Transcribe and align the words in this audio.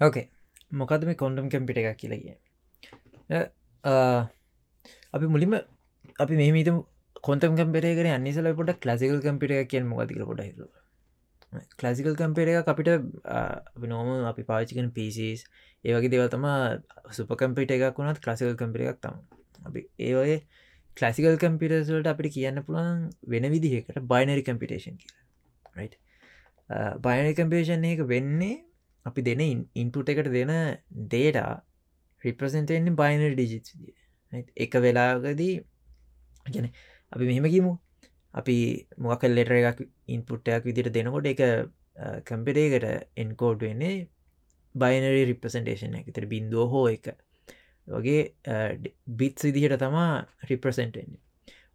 ඕකේ 0.00 0.26
මොකද 0.72 1.04
මේ 1.04 1.16
කොන්ඩම් 1.16 1.48
කැම්පිට 1.48 1.80
එකක් 1.82 1.98
කියලගිය 1.98 2.34
අපි 5.14 5.26
මුලින්ම 5.28 5.54
අපි 6.18 6.34
මෙමීත 6.36 6.72
කොන්තම් 7.22 7.54
කම්පිරේකර 7.54 8.08
අනිසල 8.12 8.50
පොට 8.54 8.74
කලසිකල් 8.80 9.20
කම්පිට 9.20 9.54
එක 9.54 9.70
කියෙන් 9.70 9.86
මොකතික 9.86 10.20
පොට 10.22 10.42
හිර 10.42 10.66
කලසිකල් 11.76 12.14
කම්පේර 12.14 12.48
එක 12.52 12.68
අපිට 12.68 12.90
නෝම 13.86 14.12
අපි 14.24 14.42
පාචිකන 14.44 14.90
පිසිස් 14.90 15.46
ඒවගේ 15.84 16.10
දෙවතම 16.10 16.46
සුපකම්පිට 17.12 17.70
එකක් 17.70 17.98
වුණත් 17.98 18.20
කලසිකල් 18.20 18.56
කම්පිර 18.56 18.84
එකක් 18.84 19.00
තම 19.00 19.16
අපි 19.62 19.86
ඒවයේ 20.00 20.38
කලසිකල් 20.96 21.38
කම්පිටස්වලට 21.38 22.12
අපිට 22.12 22.34
කියන්න 22.34 22.62
පුළන් 22.62 23.08
වෙන 23.26 23.48
විදිහකට 23.50 24.02
බයිනරි 24.04 24.42
කම්පිටේෂන් 24.42 24.96
කිය 24.98 25.90
බයිනරි 27.00 27.34
කම්පේෂන් 27.34 27.86
එක 27.86 28.06
වෙන්නේ 28.08 28.54
අපි 29.06 29.20
දෙන 29.22 29.42
ඉන්පුට 29.74 30.08
එකට 30.08 30.30
දෙන 30.30 30.52
දේටා 31.10 31.52
රිප්‍රසෙන්ටෙන්න්නේ 32.22 32.98
බයිනර් 33.00 33.34
ඩිජිත් 33.34 33.66
එක 34.56 34.74
වෙලාගදී 34.78 35.54
ගැන 36.46 36.66
අපි 37.12 37.24
මෙහෙමකිමු 37.24 37.72
අපි 38.34 38.56
මොක 38.98 39.22
ලෙටර 39.28 39.56
එකක් 39.60 39.80
ඉන්පුට්ටයක් 40.08 40.64
විදිට 40.64 40.92
දෙනකොට 40.92 41.26
එක 41.26 41.42
කම්පිටේකට 42.24 42.88
එන්කෝඩ් 43.16 43.60
වෙන්නේ 43.60 43.94
බයිනරි 44.74 45.22
රිප්‍රසන්ටේෂන් 45.24 46.00
එකතර 46.00 46.26
බින්දුව 46.26 46.66
හෝ 46.68 46.86
එක. 46.88 47.06
වගේ 47.88 48.22
බිත් 49.18 49.38
විදිහට 49.46 49.78
තමා 49.78 50.10
රිප්‍රසෙන්ටෙන්න්නේ 50.50 51.22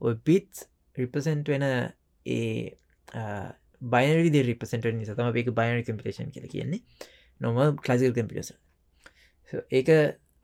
ඔය 0.02 0.16
පිත් 0.20 0.68
රිපසෙන්ට් 0.96 1.48
වෙන 1.48 1.66
ඒ 2.26 2.72
බයිනරි 3.82 4.44
රිපසට 4.44 4.86
නිසා 4.92 5.16
තම 5.16 5.30
එක 5.36 5.52
බයිනරි 5.54 5.84
කම්පිටේෂන් 5.84 6.32
කියල 6.32 6.48
කියන්නේ. 6.48 6.82
නොම 7.42 7.62
කලසිල් 7.80 8.14
කම්පිටස 8.14 8.52
ඒක 9.72 9.90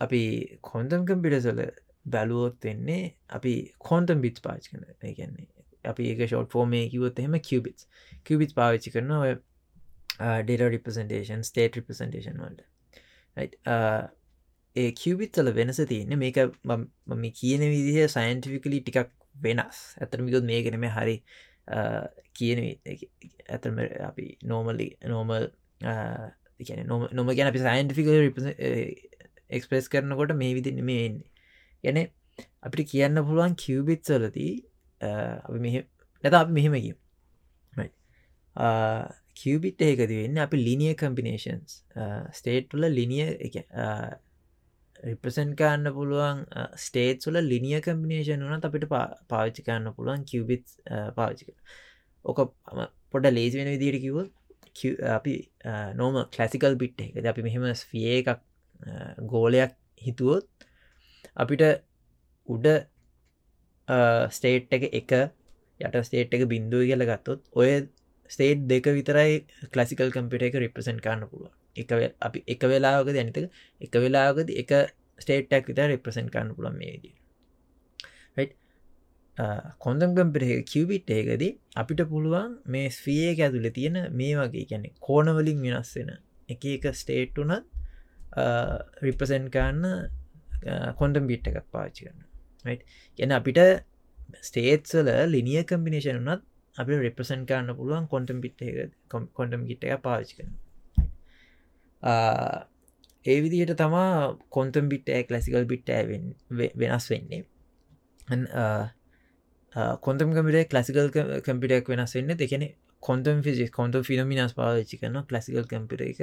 අපි 0.01 0.21
කොන්තම් 0.63 1.05
කම්පිටසල 1.05 1.61
බැලුවොත් 2.07 2.57
වෙන්නේ 2.63 3.03
අපි 3.31 3.53
කොන්තම් 3.81 4.21
බිච් 4.21 4.41
පාච් 4.41 4.69
කන 4.71 4.85
කියන්නේ 5.11 5.47
අපි 5.85 6.09
ඒක 6.11 6.23
ෂෝට් 6.25 6.51
ෆෝර්මේ 6.51 6.85
කිවොත් 6.89 7.19
එහෙම 7.19 7.37
කිවබිස් 7.41 7.87
කිවබිස් 8.23 8.53
පාවිච්චි 8.53 8.93
කරන 8.93 9.11
ඔය 9.17 9.33
ඩේට 10.43 10.63
රිපසන්ටේෂන් 10.67 11.43
ස්ටේට 11.43 11.77
රිපසන්ටේෂන් 11.77 12.39
වලට. 12.41 12.61
ඒ 14.75 14.89
කිවබිත්සල 14.93 15.51
වෙනස 15.53 15.81
තියන්න 15.85 16.17
මේක 16.17 16.39
මම 16.65 17.27
කියන 17.33 17.67
විදිහ 17.67 18.07
සයින්ටිෆිකලි 18.09 18.81
ටිකක් 18.81 19.13
වෙනස්. 19.43 19.83
ඇතරමිකොත් 20.01 20.49
මේකනම 20.51 20.87
හරි 20.91 21.15
කියන 22.33 22.63
ඇතරම 23.49 23.79
අපි 24.09 24.27
නෝමලි 24.43 24.89
නෝමල් 25.05 25.49
කියන 26.59 26.85
නොම 26.87 27.27
ගැන 27.29 27.49
අපි 27.51 27.59
සයින්ටික 27.59 28.07
එක්ස්ප්‍රෙස් 29.49 29.89
කරනකොට 29.89 30.35
මේ 30.35 30.53
විදින්න 30.53 30.83
මේ 30.83 31.03
එන්නේ. 31.05 31.27
ගැන 31.83 31.97
අපිට 32.61 32.89
කියන්න 32.91 33.23
පුළුවන් 33.23 33.55
කිවබිත් 33.55 34.01
සලදී 34.05 34.53
අපි 35.01 35.59
මෙහ 35.59 35.75
නැත 36.23 36.33
අප 36.33 36.49
මෙහෙමකි 36.49 36.93
කිවබිට් 39.35 39.81
ඒකද 39.81 40.11
වෙන්න 40.11 40.39
අපි 40.39 40.57
ලිනිය 40.59 40.93
කම්පිනේෂන්ස් 40.95 41.73
ස්ටේට්ල 42.33 42.87
ලිනිය 42.89 43.27
එක 43.47 43.57
රිපසන් 45.03 45.51
කාන්න 45.55 45.91
පුළුවන් 45.93 46.39
ස්ටේට් 46.85 47.21
සුල 47.21 47.37
ලිනිය 47.43 47.81
කම්පිනේෂන් 47.81 48.47
වනත් 48.47 48.69
අපිට 48.69 48.87
පාවිච්චි 49.31 49.67
කරන්න 49.67 49.93
පුළුවන් 49.97 50.25
කිවබිත් 50.31 50.65
පාවිච්චික 51.17 51.53
ඕක 52.25 52.39
පොඩ 53.11 53.29
ලේසි 53.31 53.61
වෙන 53.61 53.71
විදිට 53.73 54.01
කිවොත් 54.01 54.31
අපි 55.09 55.35
නෝම 55.95 56.15
කලසිකල් 56.27 56.75
බිට් 56.75 56.97
එක. 56.99 57.25
අපි 57.25 57.41
මෙහෙම 57.41 57.65
ස්ෆිය 57.75 58.07
එකක් 58.19 58.29
ගෝලයක් 59.25 59.73
හිතුවොත් 60.01 60.45
අපිට 61.35 61.63
උඩ 62.49 62.67
ස්ටේට් 64.29 64.71
එක 64.71 64.83
එක 64.91 65.11
යට 65.79 65.95
ස්ටේට් 66.03 66.33
එක 66.33 66.43
බින්දුව 66.47 66.83
කියල 66.83 67.03
ගත්තොත් 67.03 67.41
ඔය 67.53 67.71
ස්ටේට් 68.29 68.67
දෙක 68.67 68.85
විතරයි 68.89 69.33
කලසිකල් 69.71 70.11
කම්පිට 70.11 70.47
එක 70.47 70.55
රිපසෙන්ට් 70.57 71.01
කාන්න 71.01 71.23
පුළුව 71.25 71.53
එක 71.75 71.89
අපි 72.19 72.43
එක 72.47 72.61
වෙලාවකද 72.65 73.15
ඇනිතක 73.15 73.45
එක 73.81 73.93
වෙලාගද 73.97 74.49
එක 74.53 74.71
ස්ටේට්ටක් 75.19 75.69
විතර 75.69 75.89
රිපසෙන්ට් 75.89 76.33
කාන්න 76.33 76.53
පුළන් 76.55 76.75
මේදී 76.75 77.15
කොන්දම් 79.79 80.11
කම්පිරේ 80.17 80.59
කිවබිට් 80.63 81.09
ඒකදී 81.09 81.51
අපිට 81.75 82.01
පුළුවන් 82.05 82.53
මේ 82.67 82.89
ස්ෆිය 82.89 83.23
එක 83.31 83.39
ඇතුළ 83.39 83.69
තියෙන 83.71 83.97
මේ 84.13 84.33
වගේ 84.35 84.65
ගැනෙ 84.65 84.89
කෝනවලින් 84.99 85.59
වෙනස් 85.65 85.91
වෙන 85.97 86.11
එක 86.49 86.65
එක 86.67 86.87
ස්ටේට් 86.93 87.37
වනත් 87.37 87.65
රිපසෙන්් 89.01 89.45
කාන්න 89.49 89.83
කොන්ඩම් 90.99 91.25
බිට් 91.27 91.49
එකක් 91.49 91.67
පාචි 91.71 92.01
කරන්න 92.05 92.79
ගැන 93.19 93.31
අපිට 93.31 93.59
ස්ටේට්සල 94.41 95.09
ලිනිය 95.27 95.63
කම්බිනේෂන් 95.63 96.21
වනත් 96.21 96.41
අපි 96.75 96.97
රිපසන් 96.99 97.45
කාන්න 97.45 97.75
පුළුවන් 97.75 98.07
කොන්ටම් 98.07 98.41
බිට් 98.41 98.65
කොන්ටම් 99.09 99.61
ගිට් 99.65 99.85
එක 99.85 100.01
පාවිචි 100.01 100.33
කරන 100.37 100.51
ඒ 103.25 103.37
විදිහට 103.43 103.75
තමා 103.75 104.11
කොන්තම් 104.49 104.89
බිට් 104.89 105.09
ලසිකල් 105.29 105.65
බිට් 105.65 105.89
වෙනස් 106.75 107.05
වෙන්නේ. 107.11 107.43
කොන්තම් 109.73 110.33
කමිට 110.33 110.69
කලසිකල් 110.69 111.09
කම්පිටක් 111.41 111.87
වෙනස් 111.87 112.15
වෙන්න. 112.15 112.37
දෙකෙන 112.37 112.69
කොන්තම් 113.03 113.43
ෆිසික් 113.43 113.71
කොන්ත 113.71 113.95
ෆිනමිනස් 114.03 114.53
පාවිච්චි 114.53 114.99
කරන 114.99 115.21
කලසිකල් 115.25 115.65
කම්පිට 115.65 116.01
එක 116.03 116.17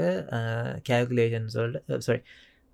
කෑල්කලේෂන් 0.84 1.48
සොල්ට 1.48 1.94
සොයි 2.00 2.20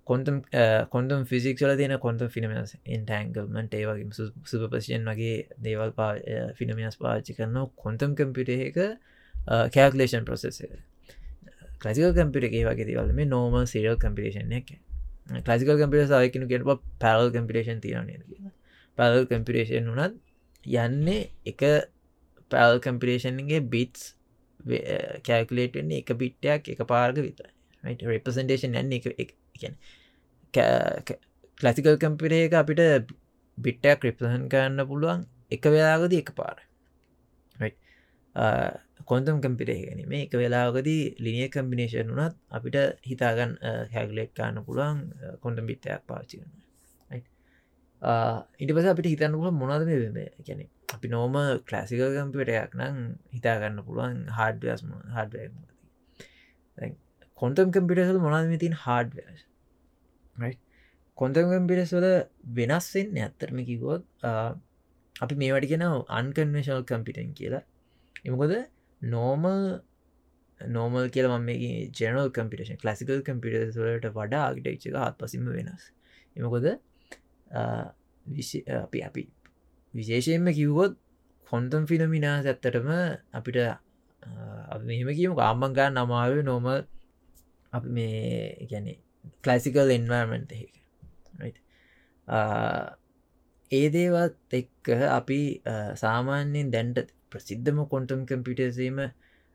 කොන්තම් 0.07 0.41
කොන්තම් 0.89 1.25
ෆිසික් 1.25 1.61
ල 1.61 1.75
තියෙන 1.75 1.97
කොන්ත 1.99 2.21
ෆිනමිනස් 2.29 2.75
ඉන්ටංගල්මට 2.87 3.73
ඒවගේ 3.73 4.29
සුපපසියෙන් 4.45 5.05
වගේ 5.05 5.35
දේවල් 5.59 5.91
පා 5.93 6.15
ෆිනමිනස් 6.55 6.97
පාච්චි 6.97 7.37
කරන 7.37 7.59
කොන්තම් 7.77 8.15
කම්පිට 8.15 8.49
එක 8.57 8.79
කෑල්කලේෂන් 9.69 10.25
ප්‍රොසෙස 10.25 10.61
කලසිකල් 11.79 12.13
කම්පිට 12.13 12.49
එක 12.49 12.57
වගේ 12.63 12.87
දේවල් 12.87 13.13
මේ 13.13 13.27
නෝම 13.27 13.59
සිරල් 13.67 13.97
කම්පිටේෂන් 13.97 14.57
එක 14.57 14.73
කලසිකල් 15.41 15.77
කම්පිට 15.77 16.09
සයකනු 16.09 16.49
කියෙන 16.49 16.67
පැරල් 16.99 17.31
කම්පිටේෂන් 17.31 17.79
තිරන 17.81 18.11
පැල් 18.97 19.25
කම්පිටේෂන් 19.29 19.93
වනත් 19.93 20.30
යන්නේ 20.63 21.29
එක 21.45 21.61
පැල් 22.51 22.79
කම්පිරේෂන්ගේ 22.79 23.61
බිටස් 23.73 24.03
කෑකුලේටන්නේ 25.25 26.03
එක 26.03 26.13
බිට්ටයක් 26.17 26.69
එක 26.73 26.81
පාර්ග 26.87 27.17
විතර 27.19 27.49
රෙපසන්ටේෂන් 28.05 28.77
යන්න 28.77 28.93
එක 28.93 29.05
කලසිකල් 31.57 31.97
කම්පිරේ 31.97 32.45
එක 32.47 32.53
අපිට 32.53 32.81
බිට්ටයක් 33.57 34.05
රිපසන් 34.05 34.47
කරන්න 34.51 34.87
පුළුවන් 34.87 35.25
එක 35.51 35.63
වෙලාගද 35.65 36.13
එක 36.13 36.31
පාර. 36.35 36.57
කොන්තම් 39.05 39.41
කම්පිරේ 39.43 39.79
ගැනීම 39.85 40.13
එක 40.17 40.33
වෙලාගදී 40.33 41.03
ලිනිය 41.19 41.49
කම්බිනේෂන් 41.49 42.11
වනත් 42.11 42.35
අපිට 42.51 42.77
හිතාගන්න 43.09 43.53
හැගලෙට් 43.93 44.33
කාන්න 44.33 44.63
පුළුවන් 44.65 44.99
කොන්ටම් 45.43 45.65
බිට්ටයක් 45.65 46.05
පාචිකන්න 46.07 46.51
ඉට 46.51 46.60
පස 48.01 48.87
අපිට 48.91 49.07
හිතන්නපුල 49.07 49.51
මොනද 49.53 49.85
මේ 49.87 50.27
ගැන 50.47 50.61
අපි 50.93 51.07
නෝම 51.07 51.35
කලසිකල් 51.67 52.17
කම්පිටයක් 52.17 52.73
නම් 52.79 52.97
හිතාගන්න 53.35 53.77
පුළුවන් 53.85 54.17
හාඩ්වස් 54.37 54.81
හඩ 55.15 55.35
කොන්තම් 57.39 57.69
කම්පිටසල් 57.71 58.19
මොනද 58.19 58.57
තින් 58.59 58.75
හාඩ 58.85 59.13
කොන්තම් 61.17 61.53
කම්පිටස් 61.53 61.93
වල 61.95 62.09
වෙනස්වෙන් 62.55 63.17
ඇත්තරම 63.19 63.63
කිවොත් 63.69 64.03
අපි 65.15 65.35
මේවට 65.35 65.69
කියෙන 65.71 65.85
අන්කන්වේශල් 66.19 66.83
කම්පිටන් 66.89 67.31
කියලා. 67.39 67.63
එමකොද 68.25 68.53
නෝමල් 69.01 69.59
නෝමල් 70.61 71.09
කියල 71.15 71.27
ම 71.29 71.49
ජනල් 71.97 72.29
කම්පිටේෂන් 72.37 72.81
කලසිකල් 72.83 73.21
කම්පිටස් 73.27 73.77
වලට 73.79 74.15
වඩා 74.17 74.45
ආගිටක්ෂක 74.47 74.97
හත් 74.97 75.13
පසිම 75.19 75.45
වෙනස්. 75.49 75.83
එමකොද 76.35 76.65
අපි 77.51 78.99
අපි 79.01 79.23
විශේෂයෙන්ම 79.93 80.47
කිව්වොත් 80.51 80.93
කොන්තම් 81.47 81.83
ෆිනමිනා 81.85 82.35
ඇත්තටම 82.39 82.89
අපිට 83.33 83.57
මෙහෙම 84.81 85.09
කියම 85.11 85.33
ආම්මංගා 85.39 85.89
නමාව 85.91 86.33
නොම 86.43 86.67
අප 87.73 87.83
මේ 87.87 88.67
ගැනෙ 88.69 88.93
කලසිකල් 89.43 89.89
එන්වර්මන්ට 89.89 90.51
ඒ 93.71 93.87
දේවත් 93.89 94.35
එක්ක 94.51 94.85
අපි 95.09 95.39
සාමාන්‍යයෙන් 95.95 96.71
දැන්ට 96.71 97.11
ප්‍රසිද්ධම 97.31 97.77
කොන්ටම් 97.85 98.21
කම්පිටසීම 98.25 98.97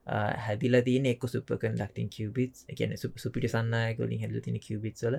හැදිලා 0.06 0.82
තියන 0.82 1.06
එක් 1.06 1.26
සුපකන් 1.26 1.76
ලක්තින් 1.76 2.08
කිවබිස් 2.08 2.64
එකන 2.68 2.94
සුපිට 2.96 3.48
සන්නයකොලින් 3.48 4.20
හැදල 4.20 4.40
තින 4.40 4.58
කිවබිත්සල 4.60 5.18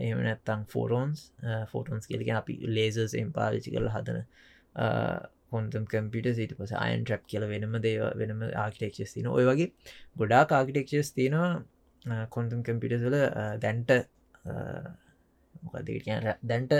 එම 0.00 0.18
නැත්තං 0.20 0.64
ෆෝරෝන්ස් 0.68 1.20
ෆෝටන්ස්. 1.70 2.06
කෙලික 2.06 2.28
අපි 2.32 2.58
ලේසර්ස් 2.70 3.14
එම් 3.14 3.32
පාවිචි 3.32 3.74
කරල 3.74 3.88
හදන 3.90 4.20
කොන්තම් 5.50 5.84
කම්පිට 5.86 6.28
සිට 6.32 6.54
පස 6.58 6.72
අයන් 6.76 7.02
ට්‍රප් 7.02 7.26
කියල 7.26 7.44
වෙනම 7.46 7.74
දේව 7.80 8.04
වෙනම 8.16 8.44
ආකිටෙක්ෂස් 8.56 9.14
තින 9.16 9.28
ඔය 9.28 9.44
වගේ 9.44 9.68
ගොඩා 10.16 10.42
ආකිටෙක්ෂස් 10.52 11.12
තියෙනවා 11.12 12.26
කොන්තුම් 12.28 12.62
කම්පිටසල 12.62 13.16
දැන්ට 13.58 13.90
මොකද 15.64 15.90
කියන 15.98 16.30
දැන්ට 16.44 16.72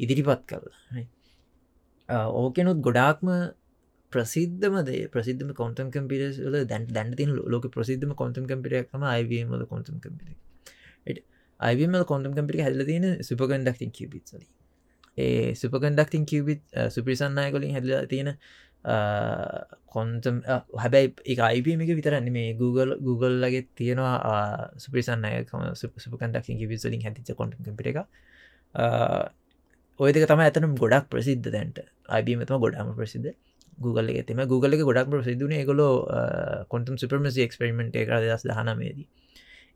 ඉදිරිපත් 0.00 0.46
කරලා 0.46 1.04
ඕකෙනුත් 2.34 2.80
ගොඩාක්ම 2.80 3.28
ප්‍රසිද්ධමද 4.14 4.90
ප්‍රසිද්ධම 5.12 5.52
කොන්තම් 5.54 5.88
කම්පිටල 5.90 6.58
දැන් 6.64 6.88
දැන් 6.88 7.14
තින 7.14 7.30
ලෝක 7.46 7.70
ප්‍රසිද්ධම 7.70 8.12
කොන්තම් 8.14 8.50
කම්පිටක්ම 8.50 9.06
අයිවමල 9.12 9.64
කොන්තම් 9.66 9.96
කම්පිට 10.00 11.22
අයිවමල් 11.60 12.04
කොන්තම් 12.04 12.34
කම්පිට 12.34 12.66
හැල 12.66 12.84
තින 12.86 13.06
සුපකන්ඩක්තින් 13.22 13.90
කියබිත්සල 13.92 14.44
ඒ 15.18 15.54
සුපකන්ඩක්තින් 15.54 16.24
කියබිත් 16.26 16.62
සුපිසන්නය 16.88 17.46
කොලින් 17.50 17.74
හැදලා 17.74 18.04
තියෙන 18.06 18.30
කොන්තම් 19.86 20.42
හැබැයි 20.74 21.14
එක 21.24 21.38
අයිපමික 21.40 21.90
විතරන්න 21.90 22.28
මේ 22.32 22.52
Google 22.54 22.98
Google 22.98 23.36
ලගේ 23.40 23.62
තියෙනවා 23.74 24.70
සුපිසන්නය 24.76 25.32
සුපකන්ඩක් 25.74 26.48
විසලින් 26.68 27.00
හැතිච 27.00 27.32
කොට 27.34 27.54
පිට 27.78 27.86
එක. 27.86 27.98
ඔයදක 30.00 30.26
තම 30.26 30.40
ඇතනම් 30.40 30.74
ගොඩක් 30.76 31.08
ප්‍රසිද්ධ 31.08 31.48
දැන්ට. 31.48 31.78
අයිබීමතම 32.08 32.58
ගොඩාම 32.58 32.94
ප්‍රසිද්ධ. 32.94 33.32
Google 33.78 34.12
එක 34.12 34.26
තෙම 34.26 34.40
Google 34.46 34.74
එක 34.74 34.82
ගොඩක් 34.82 35.10
ප්‍රසිදුන 35.10 35.54
ගොල 35.64 35.82
කොටම් 36.68 36.96
සුපර්මසි 36.96 37.42
එක්ස්පෙරිමෙන්ට් 37.42 37.96
එක 37.96 38.08
දස් 38.08 38.44
දහනමේදී 38.44 39.08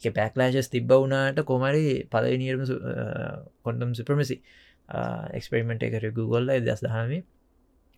එක 0.03 0.15
පැක්ලාශස් 0.15 0.69
තිබ්බ 0.69 0.93
වුණට 0.93 1.43
කොමරි 1.45 2.06
පලනිර්ම 2.06 2.62
කොන්ටම් 3.62 3.95
සුපර්මසි 3.95 4.39
එක්ස්පෙරිමෙන්ට් 5.35 5.83
එකට 5.83 6.15
Google 6.15 6.61
දස් 6.61 6.83
දහනමේ 6.83 7.25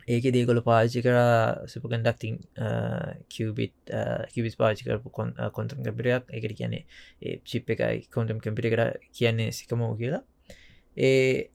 ඒක 0.09 0.25
දේකොල 0.29 0.61
පාචි 0.63 1.03
කර 1.03 1.17
සුපකන්ඩක්තිං 1.67 2.37
කිවබිත් 3.29 3.75
කිවිස් 4.33 4.57
පාචි 4.57 4.85
කරපු 4.85 5.13
කොන්තම් 5.51 5.85
කැපිරයක් 5.85 6.25
එකට 6.31 6.57
කියන්නේ 6.57 6.85
ඒ 7.23 7.37
චිප් 7.45 7.71
එකයි 7.71 8.09
කොන්ටම් 8.09 8.39
කැපිට 8.39 8.71
කර 8.73 8.83
කියන්නේ 9.13 9.51
සිකමෝ 9.53 9.93
කියලා. 9.95 10.23
ඒ 10.97 11.51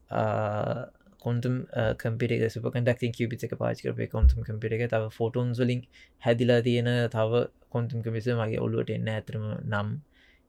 කොන්තුම් 1.26 1.56
කම්පිට 2.02 2.46
සුපකන්ඩක්තින් 2.56 3.16
කිවිත් 3.18 3.46
එක 3.48 3.54
පාචිකරපේ 3.62 4.10
කොන්තුම් 4.16 4.40
කම්පිට 4.48 4.76
එක. 4.78 4.84
තව 4.94 5.04
ෆෝටෝන් 5.18 5.54
වලින් 5.60 5.82
හැදිලා 6.24 6.60
තියෙන 6.68 6.90
තව 7.16 7.46
කොන්තුම් 7.70 8.04
කමිස 8.06 8.28
මගේ 8.42 8.62
ඔලුවට 8.66 8.96
එන්න 8.98 9.10
ඇතරම 9.14 9.46
නම්. 9.72 9.88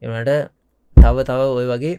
එමට 0.03 0.33
තව 0.97 1.17
තව 1.29 1.41
ඔය 1.59 1.67
වගේ 1.73 1.95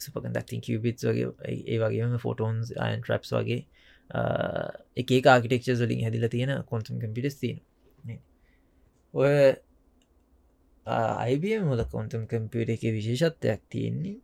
සුපකන්ඩක්තින් 0.00 0.60
කිවබිත් 0.60 1.02
වගේ 1.02 1.28
ඒ 1.64 1.78
වගේම 1.82 2.16
ෆෝටෝන්ස් 2.24 2.72
අයන් 2.84 3.02
ට්‍රප්ස් 3.02 3.32
වගේ 3.36 3.60
එක 4.96 5.26
ආකිටෙක්ෂ 5.26 5.82
වලින් 5.82 6.04
හැදිල 6.04 6.28
තියෙන 6.28 6.54
කොන්තුම් 6.70 7.02
කම්පිටස් 7.02 7.36
තියෙන 7.42 7.58
ඔය 9.14 9.34
අයිබම 10.86 11.66
මොද 11.66 11.82
කොන්තුම් 11.90 12.26
කම්පියට 12.26 12.74
එක 12.74 12.82
විශේෂත්වයක් 12.90 13.62
තියෙන්නේ 13.68 14.16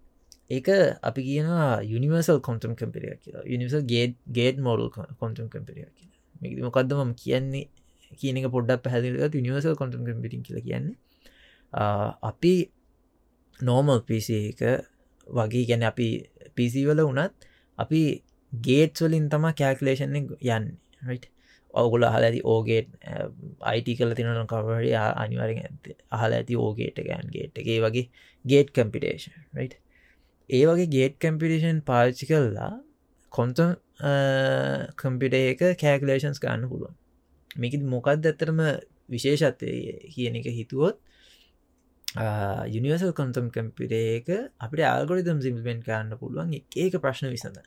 ඒක 0.50 0.69
අපි 1.02 1.20
කියනවා 1.28 1.82
යනිවර්සල් 1.88 2.38
කොන්තුම් 2.40 2.72
කම්පිරිය 2.75 3.16
කියලා. 3.22 3.44
Universal 3.46 3.82
gate 3.84 4.12
gate 4.32 4.56
model 4.60 4.88
quantum 5.22 5.46
computer 5.48 5.88
කියලා. 5.88 6.64
මොකක්ද 6.66 6.93
ම 7.00 7.12
කියන්නේ? 7.14 7.66
කියන 8.12 8.38
එක 8.38 8.48
පොඩ්ඩක් 8.50 8.84
පැහදිලත් 8.84 9.34
යනිවර්සල් 9.34 9.75
කොන්තුම් 9.75 10.06
කම්පිටින් 10.06 10.43
කියල 10.46 10.58
කියන්නේ. 10.60 10.96
අපි 12.22 12.54
නෝමල් 13.60 14.00
පිසි 14.02 14.38
එක 14.52 14.62
වගේ 15.26 15.64
ගැන 15.69 15.82
අපි 15.82 16.08
පිසිවල 16.54 17.00
වනත් 17.02 17.32
අපි 17.78 18.00
ගේට් 18.52 19.00
වලින් 19.00 19.26
තම 19.28 19.46
කෑකලේෂන් 19.52 20.14
යන්න 20.14 20.66
ඔගුල 21.75 22.06
අහල 22.08 22.25
ඇති 22.25 22.40
ඕගේට් 22.44 22.88
අයිට 23.62 23.88
කල 23.99 24.14
තිනන 24.14 24.46
කවරි 24.46 24.92
අනිවරෙන් 24.94 25.58
ඇත 25.60 25.90
අහල 26.10 26.32
ඇති 26.32 26.54
ඕගේට 26.56 27.02
ගෑන් 27.02 27.28
ගේට් 27.34 27.58
එකේ. 27.58 27.81
වගේ 27.84 28.06
ගේට් 28.44 28.70
කම්පිටේෂන් 28.72 29.34
ඒ 30.50 30.64
වගේ 30.66 30.88
ගේට් 30.88 31.16
කම්පිටේෂන් 31.19 31.81
පාච්චි 31.82 32.26
කල්ලා 32.26 32.72
කොන්තම් 33.32 33.75
කම්පිට 34.96 35.34
එක 35.34 35.60
කෑකලේෂන්ස් 35.76 36.40
ගන්න 36.40 36.69
පුළුවන්. 36.69 36.94
මේක 37.56 37.75
මොකක්ද 37.87 38.26
ඇත්තරම 38.26 38.60
විශේෂත්වය 39.08 39.72
කියන 40.12 40.37
එක 40.37 40.48
හිතුවොත් 40.52 40.96
යනිවර්සල් 42.69 43.12
කොන්තම් 43.12 43.50
කම්පිට 43.50 43.93
එක 43.93 44.28
අපට 44.58 44.81
ආල්ගොරිදම් 44.82 45.40
සිම්පෙන්ට් 45.40 45.84
කරන්න 45.84 46.16
පුළුවන් 46.16 46.54
ඒක 46.54 46.94
ප්‍රශ්න 46.99 47.31
විසඳ 47.31 47.58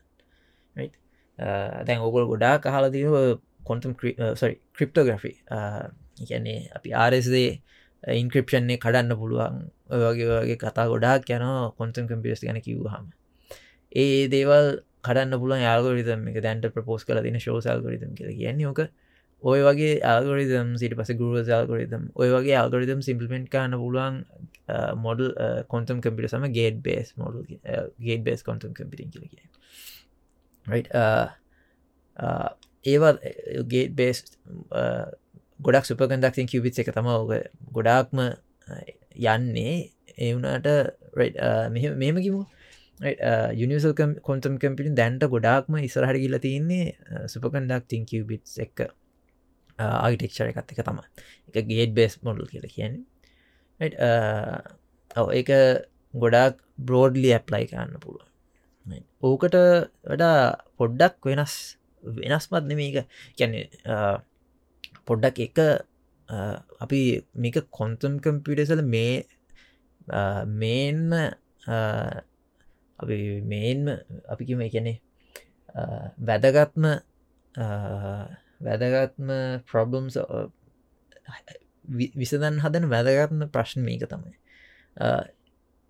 දැන් 1.85 1.99
ඔගොල් 2.01 2.25
ගොඩා 2.25 2.55
කහල 2.59 2.89
තිව 2.89 3.15
කොන්තුම් 3.63 3.93
සරි 4.35 4.53
ක්‍රිප්ටෝග්‍රෆි 4.73 5.33
කියන්නේ 6.19 6.59
අපි 6.75 6.95
ආරස්දේ 6.95 7.61
ඉන්ක්‍රපෂන්නේ 8.03 8.77
කඩන්න 8.77 9.17
පුළුවන්. 9.17 9.57
වගේ 9.89 10.27
වගේ 10.33 10.57
කතා 10.57 10.87
ගොඩාක් 10.87 11.29
යන 11.29 11.45
කොන්තුම් 11.77 12.07
කම්පියස් 12.07 12.45
ගැන 12.45 12.61
කිව්හම 12.61 13.11
ඒ 13.91 14.27
දේවල් 14.27 14.67
කඩන්න 15.03 15.39
පුලන් 15.39 15.61
යාගරිතම 15.61 16.27
එක. 16.29 16.41
දැන්ට 16.41 16.71
ප්‍රපෝස් 16.73 17.05
කල 17.05 17.21
තින 17.23 17.39
ශෝසල්ගරිතම් 17.39 18.11
කියල 18.15 18.31
කියන්නේ 18.33 18.67
ඕක. 18.67 18.81
ඔය 19.43 19.59
වගේ 19.63 19.99
ආගරිතම් 20.03 20.75
සිට 20.75 20.95
පස 20.99 21.11
ගුරුව 21.15 21.47
ල්ගරිතම් 21.63 22.03
ඔය 22.15 22.29
වගේ 22.29 22.55
ආගරිතම් 22.59 22.99
සිම්පලිමෙන්ට් 23.01 23.47
කාන්න 23.49 23.73
පුළුවන් 23.73 24.15
මොඩල් 24.99 25.31
කොන්තම් 25.67 26.01
කම්පිට 26.03 26.31
සම 26.31 26.47
gate 26.51 26.81
based 26.83 27.13
model 27.15 27.43
gate 27.99 28.23
based 28.23 28.43
quantum 28.43 28.73
computing 28.73 29.09
කියලගේ 29.13 29.45
ඒවා 32.85 33.13
ගේට 33.65 33.95
බේස් 33.95 34.23
ගොඩක් 35.59 35.85
සුපකන්දක්තින් 35.89 36.47
කිවබිත් 36.51 36.79
එක 36.81 36.91
තම 36.95 37.09
ඕක 37.13 37.31
ගොඩාක්ම 37.75 38.19
යන්නේ. 39.27 39.75
ඒවුනාට 40.17 40.67
මෙම 42.01 42.17
කිමු 42.25 42.41
යනිසල් 43.55 43.93
කොන්තම් 44.27 44.55
කම්පිටින් 44.61 44.95
දැන්ට 44.95 45.23
ගොඩාක්ම 45.33 45.79
ඉස්රහට 45.81 46.21
කියල 46.23 46.39
තියන්නේ 46.45 46.95
සුපකන්ඩක්තින් 47.33 48.03
කිවබිට් 48.05 48.55
එක 48.65 48.87
ආගිටෙක්ෂර 49.79 50.51
එකත් 50.51 50.73
එක 50.73 50.81
තම 50.87 50.99
එක 51.55 51.65
ගේට 51.67 51.93
බේස් 51.99 52.19
මොඩල් 52.23 52.49
කියල 52.51 52.65
කියන්නේ. 52.67 53.03
ඒක 53.79 55.51
ගොඩක් 56.13 56.57
බ්‍රෝඩ්ලි 56.79 57.29
ඇප්ලයි 57.35 57.69
කරන්න 57.71 58.01
පුළුව 58.03 58.25
ඕකට 59.21 59.55
වඩා 60.07 60.39
පොඩ්ඩක් 60.79 61.29
වෙනස් 61.29 61.55
වෙනස්මත් 62.03 62.65
නෙමේක 62.69 62.97
කැනෙ 63.37 63.61
පොඩ්ඩක් 65.09 65.39
එක 65.47 65.57
අපි 66.79 67.01
මේක 67.35 67.57
කොන්තම් 67.71 68.13
කම්පියටසල 68.19 68.81
මේ 68.85 69.25
මේන්ම 70.53 71.11
අපි 72.99 73.17
මේන්ම 73.43 73.85
අපිකිම 74.27 74.61
එකනෙ 74.61 74.93
වැදගත්ම 76.21 76.85
වැදගත්ම 78.61 79.29
ප්‍රොබ්ලම්ස් 79.65 80.15
විසදන් 82.15 82.61
හදන 82.63 82.85
වැදගත්ම 82.89 83.41
ප්‍රශ්න 83.49 83.83
මේක 83.83 84.05
තමයි. 84.05 84.33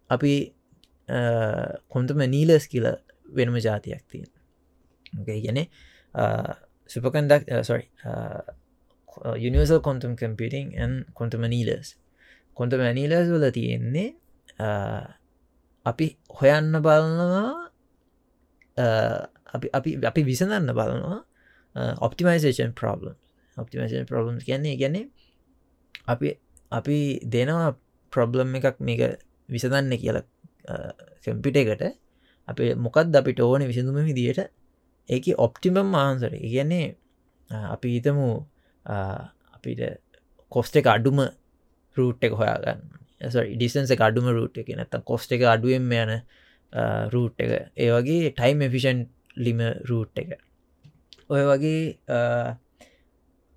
අපි 0.09 0.33
කොන්තම 1.89 2.19
නීලස් 2.27 2.67
කියල 2.67 2.87
වෙනම 3.29 3.55
ජාතියක් 3.57 4.03
තියෙන් 4.07 4.29
ගැන 5.27 5.59
සුපකන්ඩක් 6.89 7.43
sorry 7.63 7.85
universal 9.37 9.81
quantum 9.81 10.15
computing 10.15 10.73
and 10.75 10.93
quantum 11.13 11.43
නීලස් 11.45 11.95
කොන්ත 12.57 12.73
මැනීලස් 12.73 13.31
වල 13.31 13.45
තියෙන්නේ 13.51 14.09
uh, 14.59 15.05
අපි 15.85 16.07
හොයන්න 16.39 16.75
බලනවා 16.79 17.47
uh, 18.77 19.21
අපි 19.55 19.67
අපි 19.73 19.89
අපි 20.03 20.21
විසඳන්න 20.23 20.71
බලනවා 20.71 21.19
ඔප්ටිමයිසේෂන් 21.99 22.73
ප්‍රබ්ලම් 22.73 23.15
ඔප්ටිමේෂන් 23.57 24.05
ප්‍රබ්ලම් 24.05 24.37
කියන්නේ 24.43 24.75
ගැන 24.81 24.97
අපි 26.05 26.35
අපි 26.71 26.97
දෙනවා 27.25 27.71
ප්‍රබ්ලම් 28.13 28.55
එකක් 28.55 28.77
මේක 28.81 29.01
විසඳන්න 29.49 29.97
කියලා 29.97 30.25
uh, 30.69 30.93
කම්පිට 31.23 31.57
එකට. 31.57 31.83
අප 32.47 32.59
මොකක්ද 32.77 33.13
අපිට 33.13 33.39
ඕන 33.39 33.65
විසිඳුම 33.69 33.97
විදියට? 34.01 34.49
ඒක 35.09 35.25
ඔප්ටිමම් 35.37 35.87
මාන්සර 35.87 36.33
කියන්නේ 36.33 36.87
අපි 37.49 37.87
හිතමු 37.95 38.27
අපිට 38.85 39.99
කොස්ට 40.51 40.75
එක 40.75 40.87
අඩුම 40.87 41.19
රූට් 41.97 42.23
එක 42.23 42.33
හොයාගන්න. 42.33 42.81
Eh, 43.21 43.55
ඩිසන්ස 43.55 43.91
එක 43.91 44.01
අඩුම 44.01 44.29
රූට් 44.29 44.57
එක. 44.57 44.69
නැත්තම් 44.71 45.03
කොස්ට 45.03 45.31
එක 45.31 45.41
අඩුවෙන් 45.43 45.91
යන 45.93 46.21
රූට් 47.09 47.39
එක. 47.39 47.71
ඒ 47.75 47.91
වගේ 47.91 48.31
ටයිම් 48.31 48.61
එෆිෂන් 48.61 49.05
ලිම 49.37 49.59
රූට් 49.85 50.17
එක. 50.17 50.39
ඔය 51.29 51.43
වගේ 51.45 51.81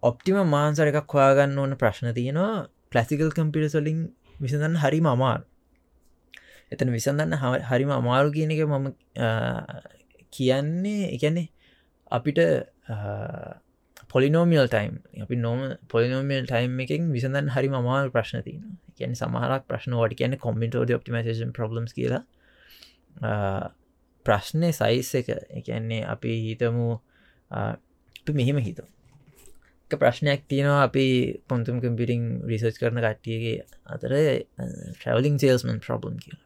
ඔප්ටිම 0.02 0.42
මාන්සර 0.46 0.90
එකක් 0.90 1.08
හොයාගන්න 1.08 1.58
ඕන 1.58 1.76
ප්‍රශ්න 1.76 2.12
තියෙනවා. 2.12 2.68
පලසිකල් 2.90 3.30
කම්පිටසලින් 3.30 4.10
විසඳන්න 4.40 4.76
හරිම 4.76 5.06
අමාර 5.06 5.42
එතන 6.72 6.90
විසඳන්න 6.90 7.36
හරිම 7.64 7.90
අමාරු 7.92 8.32
කියන 8.32 8.50
එක 8.50 8.64
මම 8.64 8.86
කියන්නේ 10.32 11.12
එකන්නේ 11.14 11.48
අපිට 12.10 12.40
පොලිනෝමියල් 14.12 14.68
ටයිම්. 14.68 14.94
අපි 15.22 15.36
නොම 15.36 15.60
පොලිනෝමියල් 15.88 16.46
ටයිම් 16.46 16.80
එකින් 16.84 17.12
විසඳන් 17.16 17.52
හරි 17.54 17.68
මමාල් 17.68 18.10
ප්‍රශ්න 18.10 18.44
තියන 18.46 18.64
කියන 18.96 19.14
සමහරක් 19.14 19.68
ප්‍රශ්න 19.68 19.98
වට 19.98 20.18
කියන 20.20 20.38
කොමිටෝඩ 20.38 20.94
ඔපටිමේෂන් 20.96 21.54
ප්‍රබ්ලම්ස් 21.58 21.96
කියලා. 21.98 22.22
ප්‍රශ්නය 24.26 24.72
සයිස් 24.72 25.14
එක. 25.14 25.30
එකන්නේ 25.52 26.02
අපි 26.06 26.32
හිතමු 26.48 26.88
මෙහෙම 28.32 28.58
හිතම්. 28.60 28.88
ප්‍රශ්නයක් 29.90 30.44
තියෙනවා 30.48 30.82
අපි 30.82 31.06
පොන්තුම් 31.48 31.80
කම්පිටිං 31.80 32.22
රිසර්ච් 32.48 32.76
කරන 32.80 33.00
කට්ටියගේ 33.00 33.56
අතර 33.86 34.12
ට්‍රවලිං 34.96 35.38
සේල්ස්මන් 35.38 35.80
ප්‍රබ්ලම් 35.86 36.18
කිය 36.24 36.36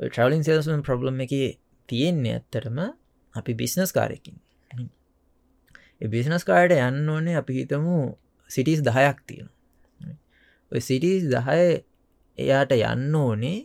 ට්‍රවලිං 0.00 0.46
සේල්ස්මන් 0.46 0.82
ප්‍රබ්ලම් 0.82 1.20
එක 1.26 1.34
තියෙන්නේ 1.88 2.38
ඇත්තරම 2.38 2.80
අපි 3.34 3.54
බිස්නස් 3.54 3.92
කාරයකින් 3.92 4.40
බිස්නස් 6.00 6.44
කාඩ 6.44 6.72
යන්න 6.72 7.08
ඕනේ 7.08 7.36
අපි 7.36 7.60
හිතමු 7.60 7.96
සිටිස් 8.50 8.80
දහයක් 8.80 9.18
තියෙන 9.26 9.48
සිටිස් 10.72 11.26
දහය 11.26 11.60
එයාට 12.38 12.72
යන්න 12.72 13.14
ඕනේ 13.16 13.58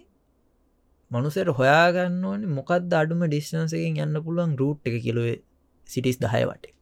මනුසයට 1.12 1.51
හොයාගන්න 1.54 2.24
ඕනේ 2.24 2.51
මොකක්ද 2.51 2.94
අඩුම 2.94 3.24
ඩිස්නන්සකින් 3.25 4.01
යන්න 4.01 4.24
පුළුවන් 4.24 4.58
රූට් 4.58 4.88
එක 4.88 5.01
කිලොව 5.04 5.27
සිටිස් 5.88 6.18
දහය 6.18 6.44
වටේ. 6.44 6.74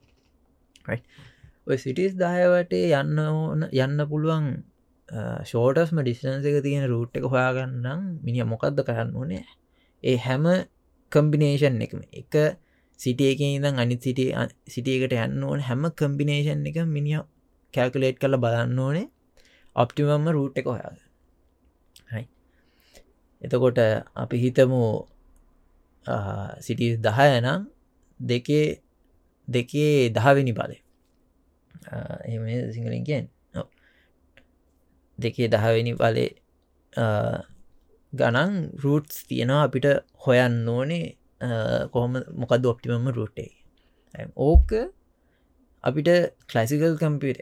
ඔය 1.67 1.77
සිටිස් 1.77 2.15
දායවටේ 2.15 2.91
යන්න 2.99 3.19
ඕන 3.19 3.67
යන්න 3.69 4.05
පුළුවන් 4.09 4.47
ෂෝටස්ම 5.43 6.01
ඩිස්ටන්ස 6.01 6.47
එක 6.49 6.57
තියෙන 6.65 6.87
රූට් 6.87 7.19
එක 7.19 7.27
හොයාගන්නම් 7.27 8.01
මිනිිය 8.23 8.47
මොකක්ද 8.47 8.79
කරන්න 8.81 9.13
ඕනේ? 9.13 9.43
ඒ 10.03 10.17
හැම 10.17 10.47
කම්බිනේෂන් 11.11 11.81
එකම. 11.85 12.01
එක 12.13 12.33
සිටියක 12.99 13.39
ඉදම් 13.41 13.75
අනි 13.77 13.95
සිටිය 13.97 14.31
සිටියකට 14.67 15.15
යන්න 15.17 15.43
ඕන 15.43 15.59
හැම 15.61 15.83
කම්බිනේෂන් 15.93 16.65
එක 16.65 16.77
මිනිිය 16.87 17.23
කැල්කුලේට් 17.73 18.17
කල 18.19 18.37
බලන්න 18.37 18.79
ඕනේ. 18.79 19.07
ඔප්ටිමම්ම 19.75 20.27
රූට් 20.29 20.57
එක 20.57 20.65
හොයාග 20.65 20.97
හයි 22.11 22.25
එතකොට 23.41 23.79
අපි 24.15 24.37
හිතමු 24.37 24.81
සිටි 26.59 26.87
දහය 26.99 27.29
නම් 27.41 27.61
දෙකේ 28.19 28.65
දෙකේ 29.47 30.09
දහවෙනි 30.09 30.53
බලය 30.53 30.77
එම 32.25 32.43
සිංහලින් 32.71 33.03
කියෙන් 33.03 33.25
දෙකේ 35.19 35.47
දහවෙනි 35.47 35.93
බලේ 35.95 36.29
ගණන් 38.13 38.53
රූට්ස් 38.83 39.25
තියෙනවා 39.27 39.63
අපිට 39.63 39.87
හොයන්න 40.25 40.69
ඕනේ 40.69 41.05
කොහොම 41.91 42.19
මොකද 42.35 42.65
ඔප්ටිමම 42.65 43.07
රුටේ 43.11 43.51
ඕක 44.39 44.75
අපිට 45.83 46.09
කලසිකල් 46.47 46.97
කම්පිට 46.97 47.39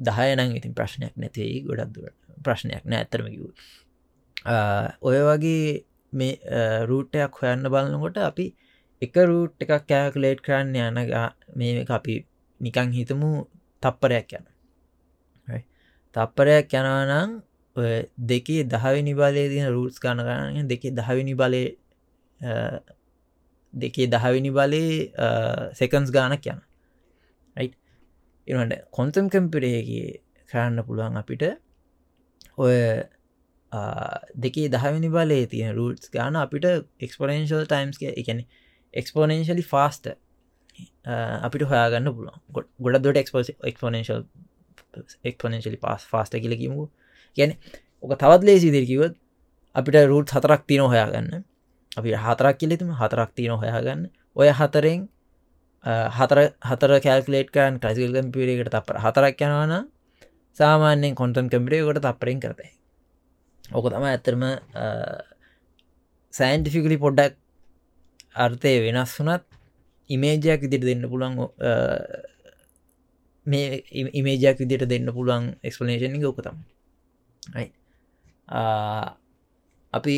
දහයනං 0.00 0.56
ඉතින් 0.56 0.74
ප්‍රශ්නයක් 0.74 1.14
නැතියි 1.16 1.62
ගොඩක් 1.66 1.92
දුර 1.94 2.10
ප්‍රශ්නයක් 2.44 2.84
නෑ 2.84 3.04
ඇතරමකිව 3.04 3.44
ඔය 5.02 5.18
වගේ 5.28 5.84
මේ 6.12 6.34
රූටයක් 6.84 7.32
හොයන්න 7.34 7.64
බලන්නකොට 7.66 8.18
අපි 8.20 8.46
එක 9.02 9.14
රූට් 9.22 9.62
එකක් 9.64 9.86
කෑකලේට් 9.86 10.40
කරන්න 10.42 10.74
යන 10.78 10.98
මේ 11.56 11.84
අපි 11.90 12.14
නිකං 12.60 12.92
හිතමු 12.92 13.30
තප්පරයක් 13.82 14.34
යන. 14.38 14.46
තප්පරයක් 16.16 16.74
යනනම් 16.74 17.40
දෙකේ 18.22 18.64
දහවිනි 18.64 19.14
බලය 19.14 19.44
තින 19.48 19.68
රූටස් 19.68 20.02
ගණ 20.02 20.24
කරන්න 20.26 20.68
දෙකේ 20.68 20.92
දහවිනි 20.92 21.34
බලය 21.34 21.64
දෙකේ 23.74 24.06
දහවිනි 24.08 24.50
බලේ 24.50 25.12
සෙකන්ස් 25.74 26.10
ගානක් 26.10 26.46
යන 26.46 26.60
ඉනට 28.48 28.76
කොන්තම් 28.90 29.28
කම්පිරේගේ 29.28 30.20
කරන්න 30.50 30.84
පුළුවන් 30.84 31.16
අපිට 31.16 31.44
ඔය 32.58 32.78
දෙකේ 34.38 34.68
දහවිනි 34.68 35.10
බලේ 35.10 35.46
තියෙන 35.46 35.74
රූටස් 35.74 36.10
ගාන 36.10 36.36
අපිට 36.36 36.66
එක්ස්පොරෙන්ශල් 37.00 37.64
ටයිම්ස් 37.66 38.02
එකන 38.12 38.42
එක්ස්පොනෙන්ශලි 38.94 39.64
ෆාස්ට 39.64 40.10
අපිට 41.42 41.62
හොයාගන්න 41.64 42.10
පුළුවන්. 42.10 42.40
ගොඩ 42.80 43.02
දොට 43.02 43.16
එක්ස්පෝස 43.16 43.52
එක්ස්පොනෙන්ශල් 43.62 44.24
එක්පොනෙන්ශලි 45.24 45.78
පස් 45.78 46.06
ෆාස්ට 46.06 46.34
කියලකිමු 46.36 46.88
ගැන 47.36 47.54
ඕක 48.02 48.14
තවත් 48.14 48.42
ලේසි 48.42 48.70
දෙකිවත් 48.70 49.14
අපිට 49.76 50.00
රුට් 50.06 50.30
හතරක් 50.30 50.66
තින 50.66 50.82
හොයාගන්න. 50.82 51.44
අපි 51.92 52.10
හතරක් 52.16 52.56
කිලෙතුම 52.56 52.90
හතරක් 52.94 53.30
තියන 53.36 53.52
හොයාගන්න. 53.54 54.02
ඔය 54.32 54.48
හතරෙන් 54.50 55.08
හතර 55.84 56.38
හතර 56.62 56.90
කෑල්කලේට් 57.00 57.50
කරන් 57.50 57.78
ටසිල් 57.78 58.12
කම්පිරේකට 58.14 58.70
තපර 58.70 58.96
හතරක් 59.00 59.40
යනවාන 59.40 59.88
සාමාන්‍යෙන් 60.56 61.14
කොන්ටන් 61.14 61.48
කම්පිරේකට 61.48 62.02
තපරෙන් 62.02 62.38
කරතයි 62.38 62.70
ඕක 63.70 63.86
තම 63.88 64.04
ඇත්තරම 64.04 64.42
සෑන්ටිෆිකලි 66.34 66.98
පොඩ්ඩක් 66.98 67.34
අර්ථය 68.36 68.74
වෙනස් 68.84 69.14
වනත් 69.18 69.42
ඉමේජයක් 70.10 70.60
විදිට 70.62 70.84
දෙන්න 70.84 71.08
පුළන් 71.08 71.34
මේ 73.46 73.80
ඉමේජයක් 74.12 74.58
විදිට 74.58 74.84
දෙන්න 74.86 75.08
පුළුවන් 75.10 75.48
එක්ස්පලනේෂන් 75.62 76.24
ඕකතම 76.24 76.56
අපි 79.92 80.16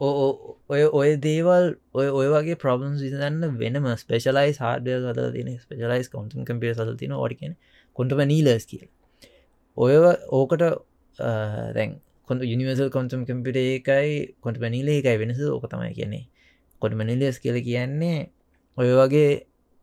ඔය 0.00 0.82
ඔය 0.92 1.08
දේවල් 1.18 1.66
ඔය 1.92 2.08
ඔය 2.10 2.28
වගේ 2.28 2.56
ප්‍රබ්ලම් 2.56 2.94
විසන්න 2.96 3.58
වෙනම 3.58 3.88
ස්පේශලයි 3.96 4.54
හාඩය 4.58 4.96
සද 4.96 5.30
තින 5.32 5.50
ස්පේලයිස් 5.58 6.08
කොන්ටම් 6.08 6.44
කම්පිය 6.44 6.74
සල 6.74 6.94
තින 6.96 7.12
ෝඩිකෙන 7.12 7.56
කොටම 7.96 8.22
නීලස් 8.24 8.66
කිය 8.66 8.84
ඔය 9.76 9.96
ඕකට 10.32 10.62
දැන් 11.18 11.98
කො 12.28 12.34
යනිවර්සල් 12.46 12.90
කොන්ටම් 12.90 13.22
කම්පිට 13.24 13.56
එකයි 13.56 14.36
කොට 14.40 14.58
පැනිල 14.60 14.88
එකයි 14.88 15.16
වෙනස 15.16 15.40
ඕක 15.48 15.64
තමයි 15.64 15.92
කියන්නේ. 15.94 16.24
කොට 16.82 16.92
මනිලස් 16.92 17.38
කියල 17.40 17.56
කියන්නේ 17.62 18.30
ඔය 18.78 18.88
වගේ 18.92 19.30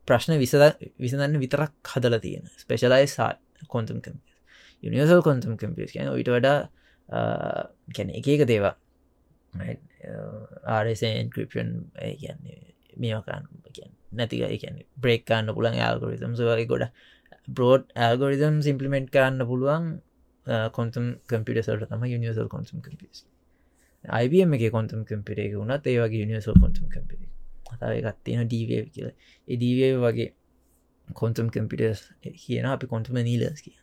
ප්‍රශ්න 0.08 0.38
විසද 0.38 0.62
විසඳන්න 0.98 1.38
විතරක් 1.38 1.72
හදල 1.84 2.18
තියෙන 2.18 2.44
ස්පේශලයි 2.56 3.06
සා 3.06 3.30
quantum 3.68 3.98
computer 4.00 4.34
universal 4.82 5.22
quantum 5.22 5.56
computers 5.56 5.92
කියන 5.92 6.10
ඊට 6.10 6.30
වඩා 6.30 6.58
ගැන 7.94 8.10
එක 8.10 8.28
එක 8.28 8.46
දේවා 8.46 8.74
ආරසන් 10.68 11.30
ක්‍රපෂන් 11.30 11.70
uh, 11.98 12.14
කියන්නේ 12.14 12.58
මේකන් 12.96 13.46
නැතික 14.12 14.42
එකන 14.48 14.82
බ්‍රේක් 14.96 15.24
කන්න 15.24 15.54
පුළන් 15.54 15.78
ඇල්ගොරිතම් 15.80 16.34
වගේ 16.40 16.66
ගොඩ 16.66 16.88
බ්‍රෝඩ් 17.48 17.84
ඇල්ගොරිතම් 18.00 18.60
සිම්පලිමෙන්ට් 18.62 19.10
කරන්න 19.10 19.46
පුළුවන් 19.46 19.88
කොන්තුම් 20.72 21.06
කම්පිට 21.26 21.62
සට 21.62 21.88
තම 21.88 22.04
නිසල් 22.18 22.48
කොන්සම් 22.48 22.78
කම්පිස් 22.80 23.24
IBM 24.04 24.54
එක 24.54 24.70
කොන්තුම් 24.70 25.04
කම්පිරේ 25.04 25.54
වුණත් 25.54 25.86
ඒ 25.86 25.98
වගේ 25.98 26.26
නිසල් 26.26 26.54
කොන්තුම් 26.56 26.86
කම්පිරේ 26.88 27.30
කතාව 27.66 27.94
ගත්තින 28.00 28.42
ඩීව 28.44 28.90
කියල. 28.90 29.08
එදීවේ 29.48 29.94
වගේ 29.98 30.28
කොන්තුම් 31.08 31.50
කම්පිටස් 31.50 32.02
කියන 32.36 32.66
අපි 32.66 32.86
කොන්තුම 32.86 33.18
නීලස් 33.20 33.62
කිය 33.62 33.76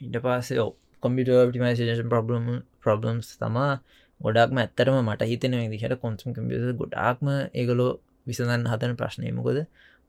ඉට 0.00 0.16
පස්සේ 0.18 0.66
කොමිට 1.04 1.30
ටිමේෂන් 1.30 2.10
ප්‍රබ්ලම් 2.12 2.46
ප්‍රබ්ලම්ස් 2.80 3.36
තමා 3.38 3.72
ගොඩක්ම 4.20 4.58
ඇත්තරම 4.58 4.96
මට 5.00 5.26
හිතන 5.26 5.56
දිහට 5.70 5.96
කොන්සම් 6.00 6.32
කම්පියස 6.32 6.64
ගොඩාක්ම 6.74 7.28
ඒගලෝ 7.52 7.90
විසඳන්න 8.26 8.68
හතන 8.70 8.96
ප්‍රශ්නයමකොද 8.96 9.58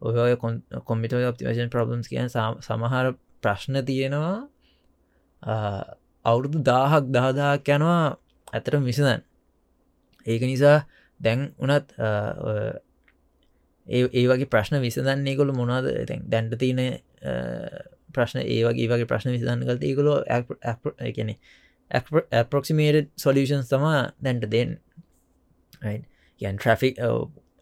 ඔය 0.02 0.36
කොමිට 0.84 1.14
ඔප්ටිමේෂන් 1.14 1.72
ප්‍රබ්ලම්ස් 1.72 2.08
කියන 2.08 2.30
සමහර 2.30 3.14
ප්‍රශ්න 3.44 3.82
තියෙනවා 3.84 4.36
අවුරුදු 6.26 6.64
දාහක් 6.64 7.06
දහදාක් 7.10 7.68
යනවා 7.68 8.18
ඇතර 8.54 8.80
විසඳන් 8.82 9.22
ඒක 10.26 10.42
නිසා 10.44 10.78
දැන් 11.20 11.52
උනත් 11.58 11.94
ඒ 13.88 14.26
වගේ 14.26 14.48
ප්‍රශ්න 14.48 14.82
විසඳන්නේ 14.82 15.36
කොළු 15.36 15.54
මොනාද 15.54 15.86
දැන්ට 16.26 16.56
තියන 16.60 16.82
ප්‍රශ්න 18.18 18.42
ඒ 18.44 18.62
වගේ 18.64 18.90
වගේ 18.92 19.10
ප්‍රශ්න 19.12 19.36
විසඳන්න 19.36 19.66
කලට 19.68 19.84
ඒකොලෝ 19.84 20.18
එකනෙ 21.10 21.38
ඇප්‍රොක්සිමේට 21.92 23.12
සොලියෂන්ස් 23.18 23.72
තමා 23.72 23.98
දැන්ට 24.20 24.48
දෙන් 24.52 24.78
යන් 26.42 26.58
ට්‍රෆික් 26.58 27.02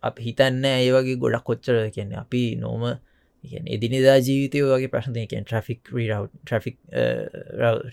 අප 0.03 0.19
හිතන්න 0.19 0.65
ඒ 0.65 0.91
වගේ 0.91 1.17
ගොඩක් 1.17 1.45
කොච්චර 1.50 1.81
කියන්නේ 1.89 2.22
අපි 2.22 2.43
නොම 2.57 2.86
එදිනිදා 3.43 4.17
ජීවිතය 4.19 4.63
වගේ 4.65 4.89
ප්‍රශ්න 4.89 5.19
කියෙන් 5.25 5.45
ට්‍රෆික් 5.45 5.91
රීරව් 5.91 6.29
ට්‍රෆික් 6.41 6.77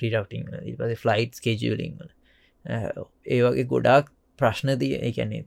රීරවටිං 0.01 0.49
පස 0.79 1.03
ෆ්ලයිට් 1.03 1.41
කේජලිං 1.43 1.99
ඒ 2.65 3.41
වගේ 3.43 3.67
ගොඩක් 3.67 4.13
ප්‍රශ්නතිය 4.39 4.95
එකන්නේ 5.01 5.45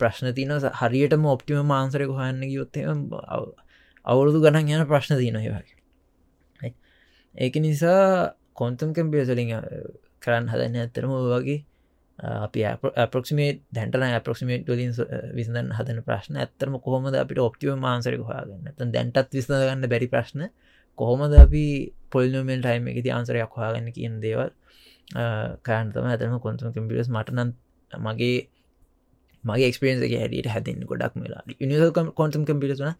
ප්‍රශ්න 0.00 0.34
තින 0.34 0.52
හරියටම 0.80 1.26
ඔප්ටිම 1.26 1.62
මාන්සරක 1.66 2.12
හන්න 2.18 2.50
යොත්තේ 2.50 2.86
අවුරුදු 4.06 4.42
ගණන් 4.44 4.74
යන 4.74 4.84
ප්‍රශ්න 4.86 5.18
තියන 5.18 5.38
වගේ. 5.38 5.81
ඒක 7.34 7.54
නිසා 7.58 8.34
කොන්තම් 8.54 8.90
කම්පියසලින් 8.92 9.52
කරන්න 10.22 10.48
හදන්න 10.48 10.76
ඇතරම 10.78 11.12
වගේ 11.28 11.60
අපි 12.18 12.60
පපොක්සිමේ 13.06 13.50
දැන්ටන 13.70 14.20
පපොක්සිමේට් 14.20 14.68
ලින් 14.70 14.92
විසඳන් 15.34 15.72
හදන 15.72 16.02
ප්‍රශ්න 16.02 16.36
ඇත්තරම 16.36 16.76
කොහොමද 16.78 17.16
අපිට 17.16 17.40
ඔප්ටිව 17.40 17.76
මාන්සරක 17.76 18.22
හොයාගන්න? 18.22 18.68
ත 18.70 18.80
දැන්ටත් 18.88 19.32
විසඳගන්න 19.32 19.88
බැරි 19.88 20.08
ප්‍රශ්න 20.08 20.42
කොහොමද 20.98 21.34
අපි 21.36 21.64
පොල්නමල් 22.10 22.60
ටයිම 22.60 22.88
එකති 22.88 23.10
ආන්සරයක් 23.10 23.52
හොයාගන්න 23.52 23.88
කියන 23.92 24.20
දේවල් 24.20 24.50
කාන්තම 25.62 26.06
ඇතම 26.06 26.36
කොන්තුම 26.38 26.72
කම්පිටස් 26.72 27.10
මටනන් 27.10 27.50
මගේ 27.90 28.38
මගේ 29.44 29.68
එක්ස්පිරන්ස 29.68 30.02
එක 30.02 30.14
හැඩට 30.14 30.52
හැදන්න 30.54 30.86
ගොඩක් 30.86 31.18
වෙලා 31.18 31.42
නිසල් 31.64 31.90
කොන්තුම් 32.12 32.42
කම්පිටස්න 32.44 32.92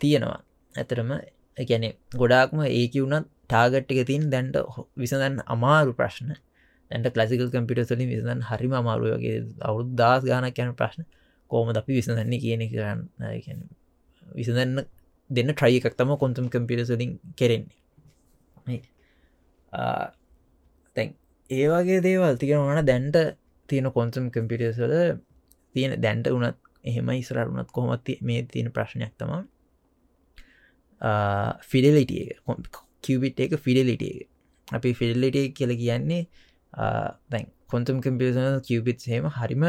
තියෙනවා. 0.00 0.40
ඇතරම 0.74 1.10
ගැනෙ 1.56 1.88
ගොඩාක්ම 2.12 2.64
ඒක 2.70 2.94
වුණත් 2.96 3.28
ටාගට්ටික 3.44 4.00
තින් 4.06 4.30
දැන්ට 4.30 4.56
විසඳන් 4.96 5.38
අමාරු 5.46 5.92
ප්‍රශ්න. 5.92 6.34
ඇට 6.90 7.08
කලසිකල් 7.10 7.48
කම්පිටස්ලින් 7.50 8.08
විසඳන් 8.08 8.40
හරිම 8.42 8.72
අමාරුවගේ 8.72 9.38
අවුත් 9.60 9.88
දස් 9.94 10.22
ගානක් 10.24 10.58
යන 10.58 10.74
ප්‍රශ්න. 10.74 11.04
කෝම 11.50 11.68
අපි 11.72 11.92
විසඳන්නේ 11.92 12.40
කියන 12.40 12.62
කරන්න 12.68 13.62
විසඳන්න 14.34 14.84
දෙන්න 15.30 15.50
ට්‍රයි 15.50 15.78
එකක් 15.78 15.94
තම 15.94 16.10
කොන්තුම් 16.16 16.46
කම්පිටස්ලින් 16.48 17.12
කෙරෙන්නේ. 17.36 17.78
තැන් 20.96 21.08
ඒවාගේ 21.50 22.00
දේවල් 22.00 22.36
තිකෙනවන 22.36 22.84
දැන්ට 22.84 23.16
තියෙන 23.68 23.88
කොන්සම් 23.90 24.26
කම්පිටස්වල 24.30 24.94
තියෙන 25.74 25.92
දැන්ට 26.00 26.28
වනත් 26.28 26.56
එහෙම 26.84 27.08
ඉස්රරුණත් 27.12 27.70
කොහොමත් 27.70 28.08
මේ 28.20 28.42
තියෙන 28.44 28.68
ප්‍රශ්නයක් 28.70 29.12
තමා 29.18 29.42
ෆිඩලිටිය 31.62 32.26
කිවබිට් 33.00 33.40
එක. 33.40 33.52
ෆිඩලිටිය 33.56 34.26
අපි 34.68 34.94
ෆිඩලිටිය 34.94 35.52
කියල 35.52 35.72
කියන්නේ 35.74 36.22
දැන් 37.28 37.46
කොන්තුම් 37.66 38.00
කම්පියසන 38.00 38.62
කිවබිත් 38.62 39.04
හෙම 39.06 39.28
හරිම 39.30 39.64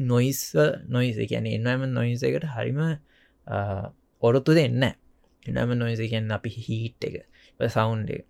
නොයිස් 0.00 0.40
නොයිස 0.88 1.16
කියන 1.26 1.46
එන්නම 1.48 1.88
නොයිස 1.90 2.22
එකට 2.22 2.46
හරිම 2.48 2.80
ඔරොත්තු 4.22 4.54
දෙන්න 4.54 4.82
එනම 4.82 5.70
නොයිස 5.74 6.00
කියන්න 6.02 6.30
අපි 6.30 6.50
හිට් 6.58 7.00
එක 7.02 7.14
සවුන්් 7.70 8.04
එක. 8.08 8.24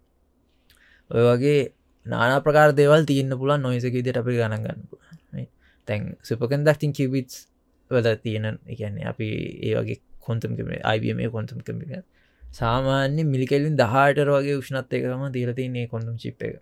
ඔය 1.10 1.22
වගේ 1.24 1.58
නානා 2.06 2.40
ප්‍රකාර 2.40 2.70
දේවල් 2.72 3.04
තියන්න 3.04 3.34
පුලන් 3.34 3.60
නොයිසක 3.60 3.92
විදිට 3.92 4.16
අපි 4.16 4.36
ගණන් 4.36 4.62
ගන්න 4.62 5.46
තැන් 5.88 6.02
සුපකන් 6.22 6.66
දක්තින් 6.66 6.92
කිවිටස් 6.92 7.46
වල 7.90 8.08
තියෙන 8.16 8.58
එකන්නේ 8.66 9.06
අපි 9.06 9.28
ඒ 9.62 9.74
වගේ 9.76 9.98
කොන්තම් 10.20 10.52
අයිබම 10.82 11.20
කොන්තම් 11.30 11.58
කම්පික 11.60 11.92
සාමාන්‍ය 12.56 13.22
මිලිකෙලින් 13.25 13.75
දහටර 13.75 14.28
වගේ 14.32 14.56
උෂ්නත් 14.56 14.92
එකම 14.92 15.22
තීරතින්නේ 15.30 15.86
කොඳම් 15.86 16.16
චිප් 16.16 16.42
එක. 16.42 16.56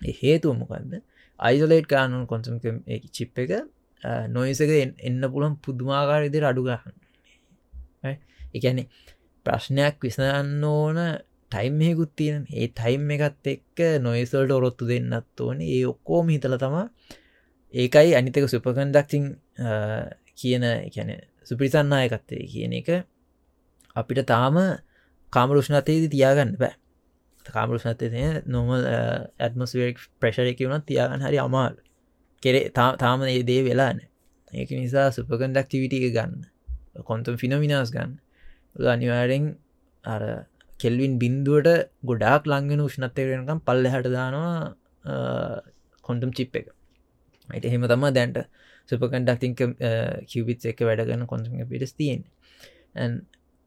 හේතුව 0.00 0.52
මොකක්ද 0.54 0.92
අයිසලේට් 1.40 1.86
කානුන් 1.86 2.26
කොන්සම් 2.26 2.56
චිප් 3.10 3.38
එක 3.38 3.52
නොයිසක 4.28 4.72
එන්න 5.00 5.22
පුළන් 5.28 5.54
පුදුමාකාරවිදිර 5.58 6.44
අඩුගහන්න 6.44 6.96
එකැනෙ 8.54 8.82
ප්‍රශ්නයක් 9.46 9.96
විසඳන්න 10.00 10.64
ඕන 10.66 10.98
ටයිම්හෙකුත් 11.52 12.12
තියෙන 12.14 12.42
ඒ 12.52 12.68
ටයිම් 12.70 13.10
එකත් 13.10 13.46
එක්ක 13.46 13.78
නොයිසල්ට 14.00 14.50
ඔරොත්තු 14.50 14.84
දෙන්නත් 14.84 15.40
ඕන. 15.40 15.60
ඒ 15.62 15.84
ඔක්කෝම 15.84 16.26
හිතල 16.28 16.56
තමා 16.56 16.86
ඒකයි 17.74 18.10
අනිතක 18.14 18.46
සුපකන්ඩක්ටිං 18.46 19.24
කියන 20.34 20.64
එකැන 20.64 21.10
සුපිරිසන්නායකත්තේ 21.44 22.42
කියන 22.46 22.72
එක 22.72 22.88
අපිට 23.96 24.26
තාම 24.26 24.56
කාමරුෂ්නතයේදී 25.36 26.10
තියාගන්න 26.10 26.52
බෑ. 26.56 26.74
කාමරුෂ්නතය 27.44 28.10
නොමල් 28.48 28.82
ඇත්මස්වේක් 29.40 30.02
ප්‍රශරයක 30.20 30.60
වුණත් 30.64 30.86
තියාගන්න 30.86 31.26
හරි 31.26 31.38
අමාල් 31.38 31.74
කෙරේ 32.42 32.68
තාම 32.72 33.24
ඒ 33.26 33.40
දේ 33.44 33.62
වෙලාන 33.62 34.02
ඒක 34.52 34.70
නිසා 34.72 35.08
සුපකන්ඩක්ටිවිටිය 35.10 36.10
ගන්න 36.10 36.34
කොන්තුම් 37.02 37.34
ෆිනමිනාස් 37.36 37.90
ගන්න. 37.92 38.12
අනිවාරෙන් 38.86 39.44
අර 40.04 40.22
කෙල්වින් 40.80 41.18
බින්දුවට 41.18 41.88
ගොඩාක් 42.02 42.44
ලංගෙන 42.46 42.80
උෂ්නත්තයකනකම් 42.80 43.60
පල්ල 43.66 43.86
හට 43.86 44.12
දානවා 44.12 44.54
කොන්ටම් 46.04 46.30
චිප් 46.32 46.56
එක. 46.56 46.66
අයිට 47.48 47.64
එහෙම 47.64 47.84
තම 47.84 48.06
දැන්ට 48.10 48.38
සුපකන්ඩක්තිං 48.88 49.52
කිවබිත් 50.26 50.66
එක 50.66 50.80
වැඩගන්න 50.80 51.26
කොන්තුම 51.26 51.68
පිටස් 51.68 51.94
තියෙන් 51.94 52.22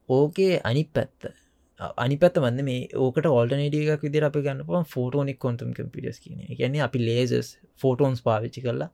ඕකේ 0.09 0.53
අනි 0.63 0.83
පැත්ත 0.87 1.31
අනි 1.79 2.17
පැත්ත 2.17 2.37
වන්න 2.37 2.65
මේ 2.65 2.87
ඕකට 2.97 3.29
ඔල්ටනේටියක් 3.29 4.01
විදිර 4.01 4.25
අපි 4.25 4.43
ගන්න 4.45 4.65
පුවන් 4.65 4.85
ෆෝටෝනික් 4.87 5.39
කොන්තුම් 5.39 5.71
කම්පිටස් 5.73 6.19
කියන 6.19 6.43
ගැන 6.55 6.75
අපි 6.81 6.99
ලේසස් 7.01 7.55
ෆෝටෝන්ස් 7.77 8.21
පාවිච්චි 8.21 8.65
කරලා 8.65 8.89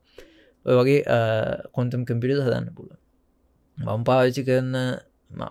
ඔය 0.66 0.78
වගේ 0.80 1.20
කොන්තුම් 1.72 2.04
කම්පිට 2.04 2.38
හදන්න 2.38 2.72
පුල 2.74 2.90
මම් 3.78 4.04
පාවිච්චි 4.04 4.44
කරන 4.44 4.74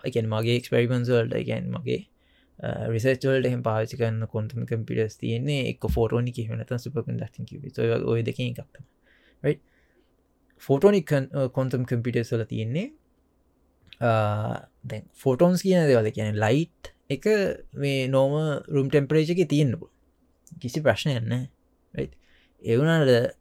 එකන් 0.03 0.29
මගේ 0.29 0.55
එක්ස්පෙරිමන්ස්වල්ට 0.55 1.37
ගැන් 1.43 1.71
මගේ 1.73 2.01
රිසර්චවල්ට 2.89 3.47
එහ 3.47 3.55
පාචි 3.61 3.97
කන්න 3.97 4.27
කොන්තුම 4.29 4.65
කම්පිටස් 4.65 5.19
තියන්නේ 5.19 5.61
එක් 5.69 5.87
ෆෝටෝනි 5.91 6.31
කියනත 6.31 6.75
සුපකන් 6.79 7.19
දක්ති 7.19 7.45
කිව 7.45 8.05
ඔය 8.05 8.23
දෙක 8.23 8.39
එකක්තම 8.41 9.55
ෆෝටෝනික් 10.63 11.11
කොන්තුම් 11.53 11.83
කම්පිටස්වල 11.85 12.47
තියෙන්නේ 12.47 12.87
දැන් 14.85 15.07
ෆෝටෝන්ස් 15.17 15.67
කියන 15.67 15.87
දෙවල 15.87 16.11
කියන 16.11 16.39
ලයිට් 16.39 16.94
එක 17.09 17.25
මේ 17.75 18.07
නෝම 18.07 18.33
රුම් 18.67 18.87
ටෙම්පරේජක 18.89 19.41
තියෙන්න්නපු 19.45 19.87
කිසි 20.59 20.81
ප්‍රශ්නයන්න 20.81 21.33
එවුනට 22.61 23.35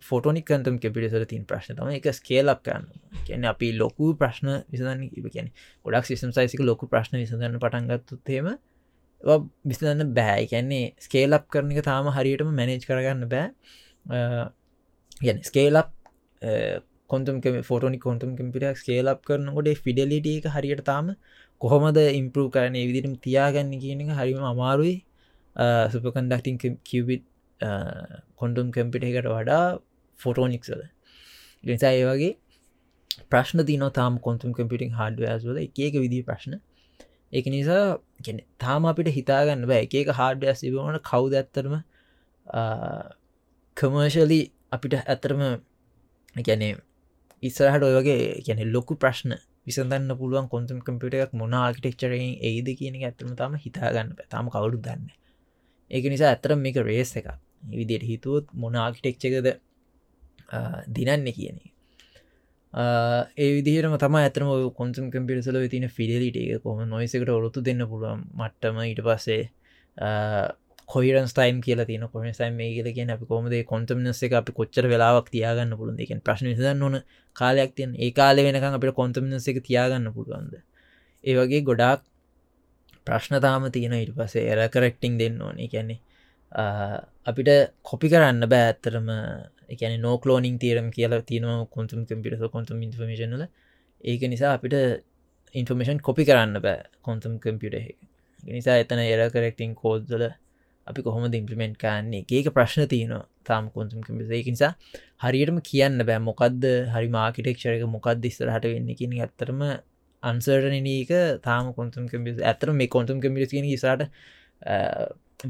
ෆෝටෝනික් 0.00 0.46
කන්තම් 0.46 0.76
කෙපිටිසල 0.78 1.24
තින් 1.26 1.44
ප්‍රශ්න 1.44 1.76
තම 1.76 1.90
එක 1.92 2.06
ස්කේලක් 2.12 2.62
කන්න 2.62 2.86
කියන 3.26 3.44
අපි 3.44 3.72
ලොකු 3.74 4.12
ප්‍රශ්න 4.16 4.50
විසඳන්න 4.66 5.02
ඉබ 5.10 5.26
කියන 5.28 5.50
ගොඩක් 5.86 6.06
සිසම් 6.06 6.32
සයිසික 6.32 6.62
ලොකු 6.62 6.88
ප්‍රශ්න 6.88 7.20
විසඳන්න 7.20 7.60
පටන්ගත්තුත්තේම 7.60 8.48
විසඳන්න 9.64 10.14
බෑ. 10.14 10.46
කියන්නේ 10.46 10.94
ස්කේලප් 10.98 11.46
කරන 11.48 11.72
එක 11.72 11.84
තාම 11.84 12.10
හරියටම 12.10 12.50
මැනේජ් 12.52 12.84
කරගන්න 12.84 13.28
බෑ. 13.28 13.48
ගැන 15.20 15.42
ස්කේලප් 15.42 15.92
කොන්තුම් 17.06 17.40
ෆෝටෝනි 17.62 17.98
කොන්තුම් 17.98 18.36
කම්පිටක් 18.36 18.78
ස්කේලප් 18.78 19.20
කරනකොට 19.22 19.72
ෆිඩලිට 19.78 20.30
එක 20.30 20.50
හරියට 20.50 20.84
තාම 20.84 21.14
කොහොමද 21.64 21.98
ඉම්පරූ 22.12 22.46
කරන 22.50 22.78
විදිරම් 22.88 23.14
තියාගන්න 23.18 23.74
කියන 23.80 24.04
එක 24.04 24.10
හරිම 24.12 24.44
අමාරුයි. 24.44 24.94
සුපකන්ඩක්ටිං 25.92 26.56
කිවබිට් 26.84 27.24
කොන්ඩුම් 28.36 28.72
කම්පිට 28.72 29.08
එකට 29.10 29.28
වඩා 29.28 29.62
ෆොටෝනික්සල 30.20 30.82
නිසා 31.64 31.92
ඒ 31.92 32.04
වගේ 32.04 32.32
ප්‍රශ්න 33.30 33.64
තින 33.66 33.84
තාම 33.92 34.18
කොන්තුම් 34.18 34.52
කම්පිටිං 34.52 34.92
හඩවස්වල 34.92 35.60
එකක 35.60 35.96
විදි 35.96 36.22
ප්‍රශ්න. 36.22 36.54
එක 37.32 37.46
නිසා 37.46 37.98
තාම 38.58 38.90
අපිට 38.90 39.08
හිතාගන්න 39.10 39.66
බෑ. 39.66 39.84
එකක 39.84 40.10
හාඩ්‍යස් 40.20 40.64
තිබවන 40.64 40.98
කවුද 41.02 41.32
ඇත්තරම 41.34 41.74
කමර්ශලි 43.76 44.40
අපිට 44.72 45.00
ඇත්තරම 45.02 45.42
ගැනේ 46.42 46.74
ඉස්සරහට 47.42 47.88
ඔය 47.88 47.94
වගේ 47.98 48.20
ගැන 48.46 48.64
ලොකු 48.72 48.94
ප්‍රශ්න 48.96 49.34
විසඳන්න 49.66 50.16
පුළුවන් 50.16 50.48
කොන්තුම් 50.48 50.78
කම්පිට 50.80 51.18
එකක් 51.18 51.34
මොන 51.34 51.54
ආකිටෙක්චරෙන් 51.56 52.24
ඒද 52.42 52.68
කියන 52.78 52.96
ඇත්තම 53.00 53.34
තම 53.34 53.54
හිතාගන්න 53.58 54.10
තාම 54.28 54.50
කවුඩු 54.50 54.80
දන්න 54.80 55.04
ඒක 55.90 56.04
නිසා 56.06 56.30
ඇතරම් 56.30 56.60
මේක 56.60 56.80
රේස් 56.82 57.12
එක 57.16 57.28
විදියට 57.72 58.04
හිතුවොත් 58.04 58.50
මොන 58.54 58.74
ආකිටෙක්්චකද 58.78 59.48
දිනන්න 60.90 61.32
කියන 61.32 61.58
ඒ 62.72 63.50
විදිහරම 63.54 63.94
තම 63.96 64.16
ඇතරම 64.16 64.48
කොන්සම් 64.72 65.06
කම්පිටසල 65.08 65.58
තින 65.68 65.86
ෆිඩලිට 65.90 66.36
එක 66.38 66.62
කොම 66.62 66.80
නොයිසකට 66.86 67.30
ඔොත්තු 67.30 67.60
දෙන්න 67.60 67.82
පුළුවන් 67.84 68.20
මට්ටම. 68.34 68.76
ඊට 68.82 69.00
පස්සේ 69.00 69.42
කොයිරන් 70.88 71.26
ස්ටයිම් 71.26 71.60
කියල 71.60 71.80
තින 71.84 72.06
කොම 72.08 72.24
සයිම් 72.30 72.54
මේ 72.54 72.70
කියල 72.74 72.88
කිය 72.94 73.06
අපි 73.08 73.26
කොමද 73.26 73.54
කොන්තමනස 73.64 74.22
එක 74.22 74.32
අපි 74.32 74.52
කොච්චර 74.52 74.84
වෙලාවක් 74.86 75.28
තියාගන්න 75.30 75.76
පුළුවන් 75.78 75.96
දෙකෙන් 75.96 76.20
ප්‍රශ්න 76.20 76.50
විසදන්න 76.50 76.82
ඕන 76.82 76.96
කාලයක් 77.36 77.72
තියන් 77.74 77.94
ඒ 77.96 78.10
කාල 78.12 78.36
වෙනකම් 78.38 78.76
අපට 78.78 78.94
කොන්තමනස 78.94 79.48
එක 79.48 79.58
තියාගන්න 79.62 80.12
පුළුවන්ද? 80.12 80.54
ඒ 81.24 81.34
වගේ 81.34 81.62
ගොඩාක් 81.62 82.00
ප්‍රශ්න 83.06 83.40
තාම 83.40 83.66
තියෙන 83.70 83.96
ඉට 83.96 84.14
පසේ 84.14 84.44
එර 84.52 84.60
කරෙක්ටිං 84.68 85.18
දෙන්න 85.18 85.40
ඕන. 85.40 85.56
කියන්නේ 85.66 85.98
අපිට 86.52 87.50
කොපි 87.82 88.08
කරන්න 88.08 88.48
බෑ 88.48 88.64
ඇත්තරම 88.66 89.08
එකන 89.68 89.98
නෝකලෝනිින් 90.00 90.56
තීරම් 90.58 90.88
කියලා 90.90 91.22
තියනවා 91.22 91.58
කොන්තුම් 91.66 92.06
කම්පිට 92.06 92.46
කොන්තුම් 92.50 92.78
ඉන්ෆර්මේශනල 92.82 93.44
ඒක 94.04 94.22
නිසා 94.28 94.54
අපිට 94.58 94.76
ඉන්ෆර්මේෂන් 95.54 96.00
කොපි 96.00 96.24
කරන්න 96.24 96.60
බෑ 96.60 96.80
කොන්තුම් 97.02 97.40
කම්පියුට 97.40 97.80
එක. 97.80 97.98
නිසා 98.48 98.76
එතන 98.78 99.00
එර 99.02 99.20
කරෙක්ටිං 99.30 99.74
කෝද්දල 99.74 100.24
අපි 100.86 101.00
කොහොම 101.06 101.24
ඉම්පලිමෙන්ට් 101.32 101.78
කාන්නේ 101.78 102.22
ඒක 102.30 102.48
ප්‍රශ්න 102.56 102.86
තියනවා. 102.88 103.24
තාම 103.44 103.70
කොන්සම් 103.70 104.00
කම්පිසේක 104.00 104.46
නිසා 104.46 104.72
හරියටම 105.24 105.58
කියන්න 105.62 105.98
බෑ. 106.08 106.20
මොකක්ද 106.20 106.62
හරි 106.94 107.08
මාකිටෙක්ෂරක 107.16 107.84
මොකක්ද 107.96 108.30
ඉස්තරහට 108.30 108.70
වෙන්න 108.74 108.90
කියන 109.00 109.18
ඇත්තරම 109.18 109.60
අන්සර්ටනක 110.22 111.12
තාම 111.42 111.72
කොන්තුම් 111.78 112.04
කම්පිස 112.08 112.40
ඇතර 112.42 112.72
මේ 112.72 112.88
කොන්තුම් 112.88 113.20
කම්පිස් 113.20 113.52
කියන 113.54 113.66
සාට 113.78 114.08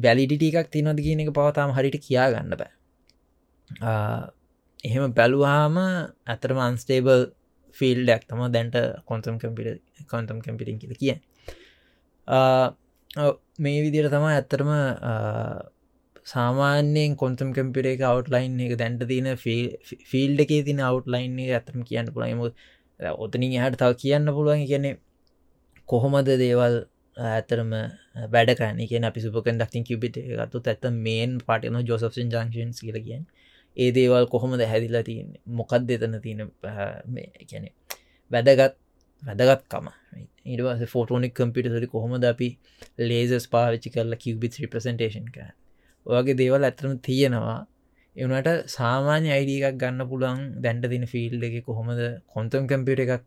වැලිඩිට 0.05 0.47
එකක් 0.51 0.71
තිනවද 0.71 1.01
කියන 1.07 1.23
එක 1.25 1.31
පවතාම 1.39 1.77
හරිට 1.77 1.99
කියා 2.07 2.29
ගන්න 2.33 2.59
බෑ. 2.61 2.73
එහෙම 4.85 5.13
බැලුවාම 5.13 5.77
ඇතරම 6.27 6.59
අන්ස්ටේබල් 6.69 7.23
ෆිල්ඩක් 7.77 8.25
තම 8.29 8.43
දැන්ට 8.55 8.77
කොන්තම් 9.05 9.37
කම්පිට 9.43 9.81
කොන්තම් 10.11 10.39
කම්පිටින් 10.45 10.79
කියල 10.81 10.95
කිය 10.95 11.15
මේ 13.59 13.83
විදිර 13.83 14.07
තම 14.11 14.25
ඇත්තරම 14.29 14.71
සාමාන්‍යයෙන් 16.27 17.17
කොන්තම් 17.17 17.51
කම්පිට 17.53 17.87
එක 17.87 18.03
අවට්ලයින් 18.03 18.59
එක 18.61 18.73
දැන්ට 18.81 19.05
තින 19.09 19.29
ෆිල්ඩ 20.11 20.41
එකේ 20.45 20.63
තින 20.69 20.81
අවට්ලයින් 20.81 21.37
ඇතරම 21.51 21.85
කියන්න 21.91 22.11
පුළයිම 22.15 22.41
ඔතනින් 23.19 23.55
හට 23.63 23.79
තව 23.79 23.93
කියන්න 24.03 24.27
පුළුවන්. 24.37 24.67
කියනෙ 24.67 24.91
කොහොමද 25.89 26.29
දේවල් 26.43 26.77
ඇතරම 27.17 27.73
වැඩකන 28.35 28.83
කිය 28.91 29.05
අපි 29.11 29.21
සුපකන් 29.21 29.61
දක්තින් 29.61 29.85
කිපිට 29.85 30.17
ගත්තු 30.39 30.63
ඇත 30.67 30.85
මේන් 31.07 31.39
පාටන 31.47 31.79
ජෝසප්සන් 31.91 32.33
ජංක්ෂන්ස් 32.35 32.81
කියල 32.81 32.99
කියෙන් 33.07 33.23
ඒ 33.77 33.91
දේවල් 33.93 34.27
කොහොමද 34.27 34.63
හැදිලා 34.73 35.05
තියන්නේ? 35.09 35.41
මොකක් 35.49 35.73
දෙතන 35.89 36.19
තියෙන 36.25 36.51
කියැනෙ 37.41 37.71
වැදගත් 38.31 38.75
වැදගත්කම. 39.25 39.87
ඉඩවස 40.47 40.83
ෆෝටෝනික් 40.87 41.35
කම්පිටසරි 41.35 41.89
කොහොමද 41.89 42.25
අපි 42.25 42.49
ලේසස් 43.03 43.47
පාවිච්චි 43.49 43.95
කරලා 43.95 44.19
කිවබිත් 44.19 44.59
රිපසන්ටේෂන් 44.63 45.29
කෑ 45.37 45.53
ඔගේ 46.07 46.37
දේවල් 46.37 46.63
ඇතරම 46.63 46.95
තියෙනවා. 47.01 47.61
එවනට 48.17 48.49
සාමාන්‍ය 48.69 49.29
අයිඩියක් 49.31 49.79
ගන්න 49.81 50.09
පුළන් 50.11 50.43
දැන්ට 50.63 50.91
තින 50.91 51.07
ෆිල්් 51.07 51.47
එක 51.49 51.57
කොහොමද 51.63 52.03
කොන්තම් 52.29 52.67
කම්පිට 52.67 53.05
එකක් 53.05 53.25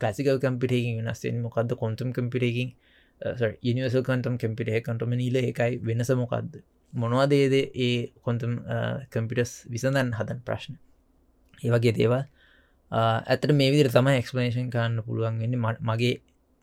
කලසිකල් 0.00 0.38
කම්පිටකින් 0.38 1.00
වෙනස්සෙන් 1.00 1.40
මොකක්ද 1.42 1.72
කොන්තම් 1.76 2.10
කම්පිටකින් 2.12 2.68
ඉනිවසල් 3.62 4.02
කන්ටම් 4.02 4.36
කම්පිට 4.38 4.70
කටම 4.78 5.12
නීල 5.14 5.36
එකයි 5.40 5.72
වෙනස 5.82 6.12
මොකක්ද 6.16 6.60
මොනවාදේද 6.92 7.54
ඒ 7.54 8.12
කොන්තම් 8.20 8.52
කම්පිටස් 9.10 9.52
විසඳන් 9.68 10.14
හදන් 10.18 10.40
ප්‍රශ්න? 10.42 10.74
ඒවගේ 11.58 11.92
දේවල් 11.92 12.22
ඇතට 12.92 13.52
මේ 13.52 13.70
විදිර 13.70 13.90
තමයි 13.90 14.16
එක්ස්පලේෂන් 14.18 14.70
කාන්න 14.70 15.02
පුළුවන්ගන්න 15.02 15.56
මගේ 15.82 16.14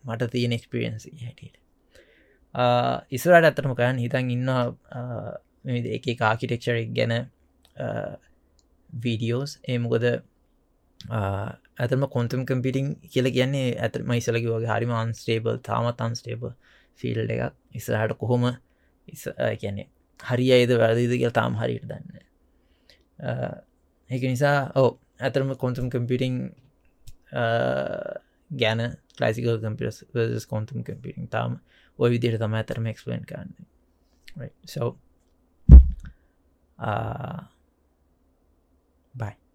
මට 0.04 0.32
තියෙන 0.32 0.54
එක්ස්පිරියන්සි 0.54 1.12
හැටියට. 1.18 1.58
ඉස්රට 3.12 3.50
ඇතරම 3.50 3.76
කයන් 3.76 4.02
හිතන් 4.04 4.32
ඉන්න 4.32 4.50
එක 5.98 6.22
ආකිටෙක්චර 6.22 6.80
ගැන 6.92 7.14
වීඩියෝස් 8.90 9.60
ඒ 9.64 9.78
මොකද 9.80 10.06
ඇතම 11.80 12.08
කොන්තම් 12.10 12.46
කම්පිටිං 12.46 12.96
කියල 13.06 13.32
කියන්නේ 13.32 13.76
ඇත 13.80 14.00
මයිසලකි 14.04 14.48
වගේ 14.48 14.72
හරිම 14.72 14.94
අන්ස්ටේබල් 14.94 15.60
තාමත් 15.64 16.02
අන්ස්ටේබල් 16.02 16.52
ෆිල් 16.96 17.20
එකක්. 17.20 17.54
ඉස්රහට 17.74 18.18
කොහොම 18.18 18.44
කියන්නේ 19.60 19.88
හරි 20.20 20.48
අයිද 20.52 20.72
වැරදිද 20.78 21.14
කියල 21.14 21.32
තාම් 21.32 21.56
හරිට 21.56 21.86
දන්න 21.86 22.08
ඒක 24.10 24.24
නිසා 24.26 24.58
ඕ 24.76 24.90
ඇතරම 25.20 25.56
කොන්තුම් 25.64 25.90
කම්පිටිං 25.94 26.36
ගැන 28.52 28.80
ලයිසිකල් 29.22 29.60
කම්පිටස් 29.64 30.46
කොන්තුම් 30.54 30.84
කම්පිටිං 30.84 31.28
තාම 31.36 31.60
ඔය 32.00 32.10
විදියට 32.14 32.40
තම 32.42 32.54
ඇතරම 32.60 32.86
එක්ස්පලන් 32.94 33.26
කරන්න. 33.30 33.52
Right. 34.38 34.56
So 34.66 34.98
uh 36.80 37.42
bye. 39.16 39.47